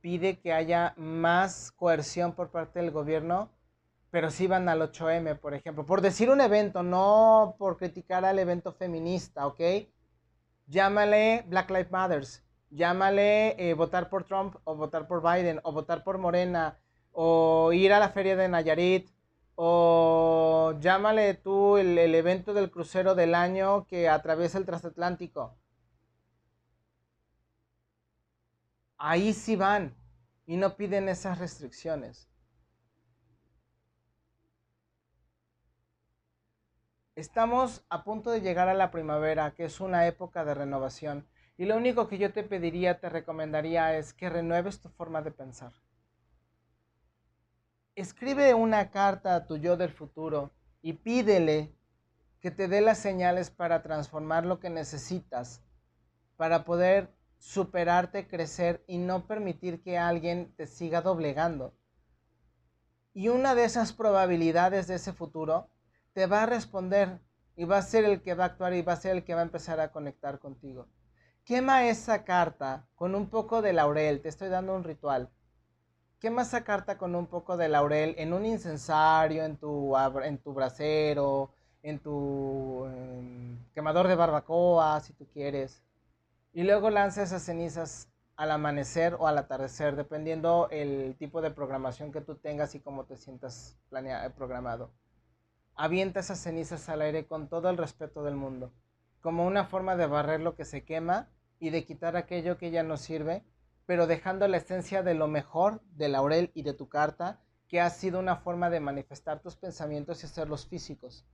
pide 0.00 0.38
que 0.38 0.52
haya 0.52 0.94
más 0.96 1.72
coerción 1.72 2.34
por 2.34 2.50
parte 2.50 2.78
del 2.78 2.90
gobierno, 2.90 3.50
pero 4.10 4.30
sí 4.30 4.46
van 4.46 4.68
al 4.68 4.82
8M, 4.82 5.38
por 5.38 5.54
ejemplo? 5.54 5.84
Por 5.84 6.00
decir 6.00 6.30
un 6.30 6.40
evento, 6.40 6.82
no 6.82 7.56
por 7.58 7.76
criticar 7.76 8.24
al 8.24 8.38
evento 8.38 8.72
feminista, 8.72 9.46
¿ok? 9.46 9.60
Llámale 10.66 11.44
Black 11.48 11.70
Lives 11.70 11.90
Matters, 11.90 12.44
llámale 12.70 13.56
eh, 13.58 13.74
votar 13.74 14.08
por 14.08 14.24
Trump 14.24 14.56
o 14.64 14.74
votar 14.74 15.06
por 15.06 15.22
Biden 15.22 15.60
o 15.64 15.72
votar 15.72 16.02
por 16.04 16.18
Morena 16.18 16.78
o 17.14 17.72
ir 17.72 17.92
a 17.92 18.00
la 18.00 18.10
feria 18.10 18.36
de 18.36 18.48
Nayarit, 18.48 19.08
o 19.56 20.74
llámale 20.80 21.34
tú 21.34 21.76
el, 21.78 21.96
el 21.98 22.14
evento 22.14 22.54
del 22.54 22.70
crucero 22.70 23.14
del 23.14 23.34
año 23.34 23.86
que 23.86 24.08
atraviesa 24.08 24.58
el 24.58 24.66
transatlántico. 24.66 25.56
Ahí 28.98 29.32
sí 29.32 29.56
van 29.56 29.94
y 30.46 30.56
no 30.56 30.76
piden 30.76 31.08
esas 31.08 31.38
restricciones. 31.38 32.28
Estamos 37.14 37.84
a 37.90 38.02
punto 38.02 38.30
de 38.32 38.40
llegar 38.40 38.68
a 38.68 38.74
la 38.74 38.90
primavera, 38.90 39.54
que 39.54 39.64
es 39.66 39.80
una 39.80 40.06
época 40.08 40.44
de 40.44 40.54
renovación. 40.54 41.28
Y 41.56 41.66
lo 41.66 41.76
único 41.76 42.08
que 42.08 42.18
yo 42.18 42.32
te 42.32 42.42
pediría, 42.42 42.98
te 42.98 43.08
recomendaría 43.08 43.96
es 43.96 44.12
que 44.12 44.28
renueves 44.28 44.80
tu 44.80 44.88
forma 44.88 45.22
de 45.22 45.30
pensar. 45.30 45.72
Escribe 47.96 48.54
una 48.54 48.90
carta 48.90 49.36
a 49.36 49.46
tu 49.46 49.56
yo 49.56 49.76
del 49.76 49.92
futuro 49.92 50.50
y 50.82 50.94
pídele 50.94 51.78
que 52.40 52.50
te 52.50 52.66
dé 52.66 52.80
las 52.80 52.98
señales 52.98 53.50
para 53.50 53.84
transformar 53.84 54.44
lo 54.44 54.58
que 54.58 54.68
necesitas, 54.68 55.62
para 56.36 56.64
poder 56.64 57.14
superarte, 57.38 58.26
crecer 58.26 58.82
y 58.88 58.98
no 58.98 59.28
permitir 59.28 59.80
que 59.80 59.96
alguien 59.96 60.52
te 60.56 60.66
siga 60.66 61.02
doblegando. 61.02 61.72
Y 63.12 63.28
una 63.28 63.54
de 63.54 63.62
esas 63.62 63.92
probabilidades 63.92 64.88
de 64.88 64.96
ese 64.96 65.12
futuro 65.12 65.70
te 66.14 66.26
va 66.26 66.42
a 66.42 66.46
responder 66.46 67.20
y 67.54 67.64
va 67.64 67.78
a 67.78 67.82
ser 67.82 68.04
el 68.04 68.22
que 68.22 68.34
va 68.34 68.42
a 68.42 68.46
actuar 68.48 68.74
y 68.74 68.82
va 68.82 68.94
a 68.94 68.96
ser 68.96 69.12
el 69.12 69.24
que 69.24 69.34
va 69.34 69.40
a 69.42 69.44
empezar 69.44 69.78
a 69.78 69.92
conectar 69.92 70.40
contigo. 70.40 70.88
Quema 71.44 71.86
esa 71.86 72.24
carta 72.24 72.88
con 72.96 73.14
un 73.14 73.30
poco 73.30 73.62
de 73.62 73.72
laurel, 73.72 74.20
te 74.20 74.30
estoy 74.30 74.48
dando 74.48 74.74
un 74.74 74.82
ritual 74.82 75.30
quema 76.24 76.40
esa 76.40 76.64
carta 76.64 76.96
con 76.96 77.14
un 77.14 77.26
poco 77.26 77.58
de 77.58 77.68
laurel 77.68 78.14
en 78.16 78.32
un 78.32 78.46
incensario, 78.46 79.44
en 79.44 79.58
tu, 79.58 79.94
en 80.24 80.38
tu 80.38 80.54
brasero, 80.54 81.50
en 81.82 81.98
tu 81.98 82.86
em, 82.86 83.58
quemador 83.74 84.08
de 84.08 84.14
barbacoa, 84.14 85.00
si 85.00 85.12
tú 85.12 85.26
quieres. 85.26 85.82
Y 86.54 86.62
luego 86.62 86.88
lanza 86.88 87.22
esas 87.22 87.42
cenizas 87.42 88.08
al 88.36 88.52
amanecer 88.52 89.16
o 89.18 89.26
al 89.26 89.36
atardecer, 89.36 89.96
dependiendo 89.96 90.68
el 90.70 91.14
tipo 91.18 91.42
de 91.42 91.50
programación 91.50 92.10
que 92.10 92.22
tú 92.22 92.36
tengas 92.36 92.74
y 92.74 92.80
cómo 92.80 93.04
te 93.04 93.18
sientas 93.18 93.76
planeado, 93.90 94.34
programado. 94.34 94.92
Avienta 95.74 96.20
esas 96.20 96.38
cenizas 96.38 96.88
al 96.88 97.02
aire 97.02 97.26
con 97.26 97.48
todo 97.50 97.68
el 97.68 97.76
respeto 97.76 98.22
del 98.22 98.34
mundo, 98.34 98.72
como 99.20 99.44
una 99.44 99.66
forma 99.66 99.94
de 99.94 100.06
barrer 100.06 100.40
lo 100.40 100.54
que 100.54 100.64
se 100.64 100.84
quema 100.84 101.28
y 101.60 101.68
de 101.68 101.84
quitar 101.84 102.16
aquello 102.16 102.56
que 102.56 102.70
ya 102.70 102.82
no 102.82 102.96
sirve 102.96 103.44
pero 103.86 104.06
dejando 104.06 104.48
la 104.48 104.56
esencia 104.56 105.02
de 105.02 105.14
lo 105.14 105.28
mejor 105.28 105.82
de 105.96 106.08
Laurel 106.08 106.50
y 106.54 106.62
de 106.62 106.72
tu 106.72 106.88
carta, 106.88 107.40
que 107.68 107.80
ha 107.80 107.90
sido 107.90 108.18
una 108.18 108.36
forma 108.36 108.70
de 108.70 108.80
manifestar 108.80 109.40
tus 109.40 109.56
pensamientos 109.56 110.22
y 110.22 110.26
hacerlos 110.26 110.66
físicos. 110.66 111.26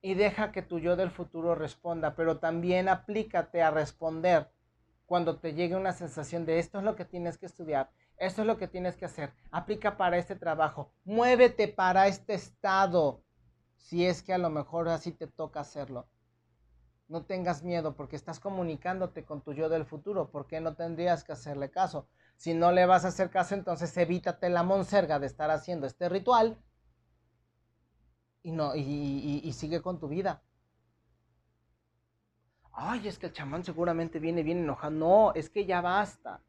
Y 0.00 0.14
deja 0.14 0.52
que 0.52 0.62
tu 0.62 0.78
yo 0.78 0.96
del 0.96 1.10
futuro 1.10 1.54
responda, 1.54 2.14
pero 2.14 2.38
también 2.38 2.88
aplícate 2.88 3.62
a 3.62 3.70
responder 3.70 4.50
cuando 5.06 5.38
te 5.38 5.54
llegue 5.54 5.76
una 5.76 5.92
sensación 5.92 6.46
de 6.46 6.58
esto 6.58 6.78
es 6.78 6.84
lo 6.84 6.96
que 6.96 7.04
tienes 7.04 7.38
que 7.38 7.46
estudiar, 7.46 7.90
esto 8.16 8.42
es 8.42 8.46
lo 8.46 8.56
que 8.56 8.68
tienes 8.68 8.96
que 8.96 9.04
hacer, 9.04 9.32
aplica 9.50 9.96
para 9.96 10.16
este 10.16 10.36
trabajo, 10.36 10.92
muévete 11.04 11.68
para 11.68 12.06
este 12.06 12.34
estado, 12.34 13.22
si 13.76 14.06
es 14.06 14.22
que 14.22 14.32
a 14.32 14.38
lo 14.38 14.48
mejor 14.48 14.88
así 14.88 15.12
te 15.12 15.26
toca 15.26 15.60
hacerlo. 15.60 16.08
No 17.12 17.26
tengas 17.26 17.62
miedo 17.62 17.94
porque 17.94 18.16
estás 18.16 18.40
comunicándote 18.40 19.26
con 19.26 19.42
tu 19.42 19.52
yo 19.52 19.68
del 19.68 19.84
futuro. 19.84 20.30
¿Por 20.30 20.46
qué 20.46 20.62
no 20.62 20.74
tendrías 20.76 21.24
que 21.24 21.32
hacerle 21.32 21.70
caso? 21.70 22.08
Si 22.38 22.54
no 22.54 22.72
le 22.72 22.86
vas 22.86 23.04
a 23.04 23.08
hacer 23.08 23.28
caso, 23.28 23.54
entonces 23.54 23.94
evítate 23.98 24.48
la 24.48 24.62
monserga 24.62 25.18
de 25.18 25.26
estar 25.26 25.50
haciendo 25.50 25.86
este 25.86 26.08
ritual 26.08 26.56
y, 28.42 28.52
no, 28.52 28.74
y, 28.74 29.52
sigue 29.52 29.82
con 29.82 30.00
tu 30.00 30.08
vida. 30.08 30.42
Ay, 32.72 33.06
es 33.06 33.18
que 33.18 33.26
el 33.26 33.34
chamán 33.34 33.62
seguramente 33.62 34.18
viene 34.18 34.42
bien 34.42 34.60
enojado. 34.60 34.92
No, 34.92 35.34
es 35.34 35.50
que 35.50 35.66
ya 35.66 35.82
basta. 35.82 36.40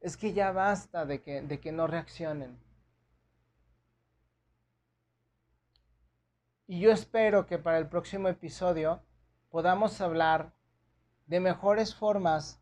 Es 0.00 0.16
que 0.16 0.32
ya 0.32 0.50
basta 0.50 1.06
de 1.06 1.22
que, 1.22 1.42
de 1.42 1.60
que 1.60 1.70
no 1.70 1.86
reaccionen. 1.86 2.58
Y 6.66 6.80
yo 6.80 6.90
espero 6.90 7.46
que 7.46 7.58
para 7.58 7.78
el 7.78 7.88
próximo 7.88 8.26
episodio 8.26 9.00
podamos 9.54 10.00
hablar 10.00 10.52
de 11.28 11.38
mejores 11.38 11.94
formas, 11.94 12.60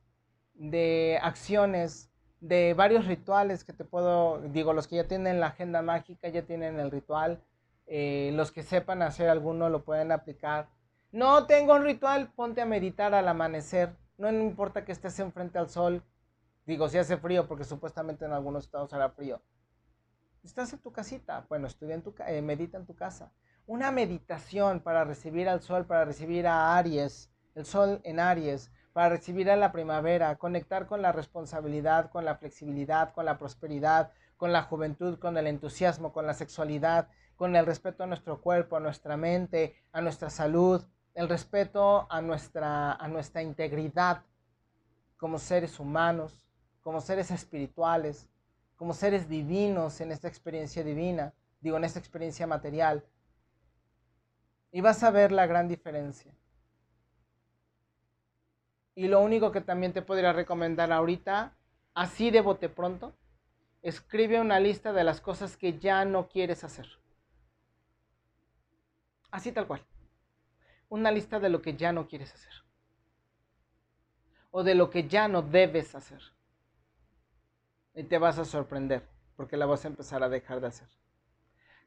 de 0.53 1.19
acciones, 1.23 2.11
de 2.41 2.75
varios 2.75 3.07
rituales 3.07 3.65
que 3.65 3.73
te 3.73 3.83
puedo, 3.83 4.43
digo, 4.51 4.75
los 4.75 4.89
que 4.89 4.97
ya 4.97 5.09
tienen 5.09 5.41
la 5.41 5.47
agenda 5.47 5.81
mágica 5.81 6.29
ya 6.29 6.43
tienen 6.43 6.79
el 6.79 6.91
ritual, 6.91 7.43
eh, 7.87 8.31
los 8.35 8.53
que 8.53 8.63
sepan 8.63 9.01
hacer 9.01 9.31
alguno 9.31 9.71
lo 9.71 9.87
pueden 9.87 10.13
aplicar. 10.13 10.69
No 11.13 11.47
tengo 11.47 11.73
un 11.77 11.85
ritual, 11.85 12.31
ponte 12.37 12.61
a 12.61 12.67
meditar 12.67 13.15
al 13.15 13.27
amanecer, 13.27 13.97
no 14.19 14.31
importa 14.31 14.85
que 14.85 14.93
estés 14.93 15.19
enfrente 15.19 15.59
al 15.59 15.71
sol, 15.71 16.03
digo, 16.67 16.91
si 16.91 16.99
hace 16.99 17.17
frío, 17.17 17.49
porque 17.49 17.65
supuestamente 17.65 18.27
en 18.27 18.33
algunos 18.33 18.65
estados 18.65 18.93
hará 18.93 19.09
frío. 19.09 19.41
Estás 20.45 20.71
en 20.75 20.79
tu 20.81 20.93
casita, 20.93 21.47
bueno, 21.49 21.69
estudia 21.69 21.95
en 21.95 22.03
tu, 22.03 22.15
eh, 22.27 22.43
medita 22.43 22.77
en 22.77 22.85
tu 22.85 22.95
casa 22.95 23.33
una 23.67 23.91
meditación 23.91 24.81
para 24.81 25.05
recibir 25.05 25.49
al 25.49 25.61
sol, 25.61 25.87
para 25.87 26.05
recibir 26.05 26.47
a 26.47 26.77
Aries, 26.77 27.31
el 27.55 27.65
sol 27.65 28.01
en 28.05 28.21
Aries, 28.21 28.71
para 28.93 29.11
recibir 29.11 29.51
a 29.51 29.57
la 29.57 29.73
primavera, 29.73 30.37
conectar 30.37 30.87
con 30.87 31.01
la 31.03 31.13
responsabilidad, 31.13 32.11
con 32.11 32.25
la 32.25 32.37
flexibilidad, 32.37 33.13
con 33.13 33.25
la 33.25 33.39
prosperidad, 33.39 34.13
con 34.37 34.53
la 34.53 34.63
juventud, 34.63 35.19
con 35.19 35.37
el 35.39 35.47
entusiasmo, 35.47 36.13
con 36.13 36.27
la 36.27 36.35
sexualidad, 36.35 37.09
con 37.37 37.57
el 37.57 37.65
respeto 37.65 38.03
a 38.03 38.07
nuestro 38.07 38.41
cuerpo, 38.41 38.77
a 38.77 38.81
nuestra 38.81 39.17
mente, 39.17 39.77
a 39.93 40.01
nuestra 40.01 40.31
salud, 40.31 40.83
el 41.15 41.29
respeto 41.29 42.07
a 42.11 42.21
nuestra, 42.21 42.93
a 42.93 43.09
nuestra 43.09 43.43
integridad 43.43 44.23
como 45.17 45.39
seres 45.39 45.79
humanos, 45.79 46.47
como 46.81 47.01
seres 47.01 47.31
espirituales, 47.31 48.29
como 48.77 48.93
seres 48.93 49.29
divinos 49.29 50.01
en 50.01 50.11
esta 50.11 50.29
experiencia 50.29 50.83
divina, 50.83 51.33
digo, 51.61 51.77
en 51.77 51.85
esta 51.85 52.01
experiencia 52.01 52.47
material. 52.47 53.05
Y 54.73 54.81
vas 54.81 55.03
a 55.05 55.11
ver 55.11 55.31
la 55.31 55.47
gran 55.47 55.69
diferencia. 55.69 56.35
Y 58.95 59.07
lo 59.07 59.21
único 59.21 59.53
que 59.53 59.61
también 59.61 59.93
te 59.93 60.03
podría 60.03 60.33
recomendar 60.33 60.93
ahorita, 60.93 61.55
así 61.95 62.31
de 62.31 62.41
bote 62.41 62.69
pronto, 62.69 63.15
escribe 63.83 64.41
una 64.41 64.61
lista 64.61 64.93
de 64.93 65.05
las 65.05 65.21
cosas 65.21 65.57
que 65.57 65.79
ya 65.79 66.05
no 66.05 66.29
quieres 66.29 66.65
hacer. 66.65 66.87
Así 69.31 69.53
tal 69.53 69.67
cual. 69.67 69.85
Una 70.89 71.11
lista 71.11 71.39
de 71.41 71.49
lo 71.49 71.63
que 71.63 71.75
ya 71.75 71.93
no 71.93 72.07
quieres 72.07 72.33
hacer. 72.35 72.53
O 74.51 74.63
de 74.63 74.75
lo 74.75 74.91
que 74.91 75.09
ya 75.09 75.29
no 75.29 75.43
debes 75.43 75.95
hacer. 75.95 76.21
Y 77.95 78.05
te 78.05 78.19
vas 78.19 78.39
a 78.39 78.45
sorprender 78.45 79.09
porque 79.37 79.57
la 79.57 79.67
vas 79.67 79.85
a 79.85 79.89
empezar 79.89 80.23
a 80.23 80.29
dejar 80.29 80.61
de 80.61 80.67
hacer. 80.67 80.89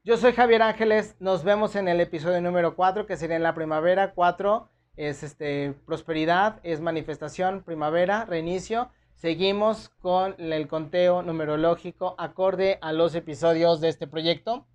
Yo 0.06 0.16
soy 0.16 0.34
Javier 0.34 0.62
Ángeles. 0.62 1.16
Nos 1.18 1.42
vemos 1.42 1.74
en 1.74 1.88
el 1.88 2.00
episodio 2.00 2.40
número 2.40 2.76
4, 2.76 3.06
que 3.06 3.16
sería 3.16 3.34
en 3.34 3.42
la 3.42 3.56
primavera. 3.56 4.14
4 4.14 4.70
es 4.94 5.24
este, 5.24 5.74
prosperidad, 5.84 6.60
es 6.62 6.80
manifestación, 6.80 7.64
primavera, 7.64 8.24
reinicio. 8.24 8.92
Seguimos 9.16 9.88
con 9.98 10.36
el 10.38 10.68
conteo 10.68 11.22
numerológico 11.22 12.14
acorde 12.18 12.78
a 12.82 12.92
los 12.92 13.16
episodios 13.16 13.80
de 13.80 13.88
este 13.88 14.06
proyecto. 14.06 14.68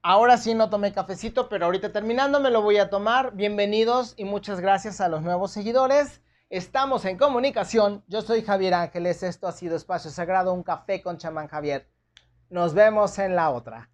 Ahora 0.00 0.36
sí 0.36 0.54
no 0.54 0.70
tomé 0.70 0.92
cafecito, 0.92 1.48
pero 1.48 1.64
ahorita 1.64 1.90
terminando 1.90 2.38
me 2.38 2.52
lo 2.52 2.62
voy 2.62 2.78
a 2.78 2.88
tomar. 2.88 3.34
Bienvenidos 3.34 4.14
y 4.16 4.26
muchas 4.26 4.60
gracias 4.60 5.00
a 5.00 5.08
los 5.08 5.22
nuevos 5.22 5.50
seguidores. 5.50 6.22
Estamos 6.50 7.04
en 7.04 7.18
comunicación. 7.18 8.04
Yo 8.06 8.22
soy 8.22 8.42
Javier 8.42 8.74
Ángeles. 8.74 9.24
Esto 9.24 9.48
ha 9.48 9.52
sido 9.52 9.74
Espacio 9.74 10.12
Sagrado, 10.12 10.54
un 10.54 10.62
café 10.62 11.02
con 11.02 11.18
chamán 11.18 11.48
Javier. 11.48 11.95
Nos 12.48 12.74
vemos 12.74 13.18
en 13.18 13.34
la 13.34 13.50
otra. 13.50 13.90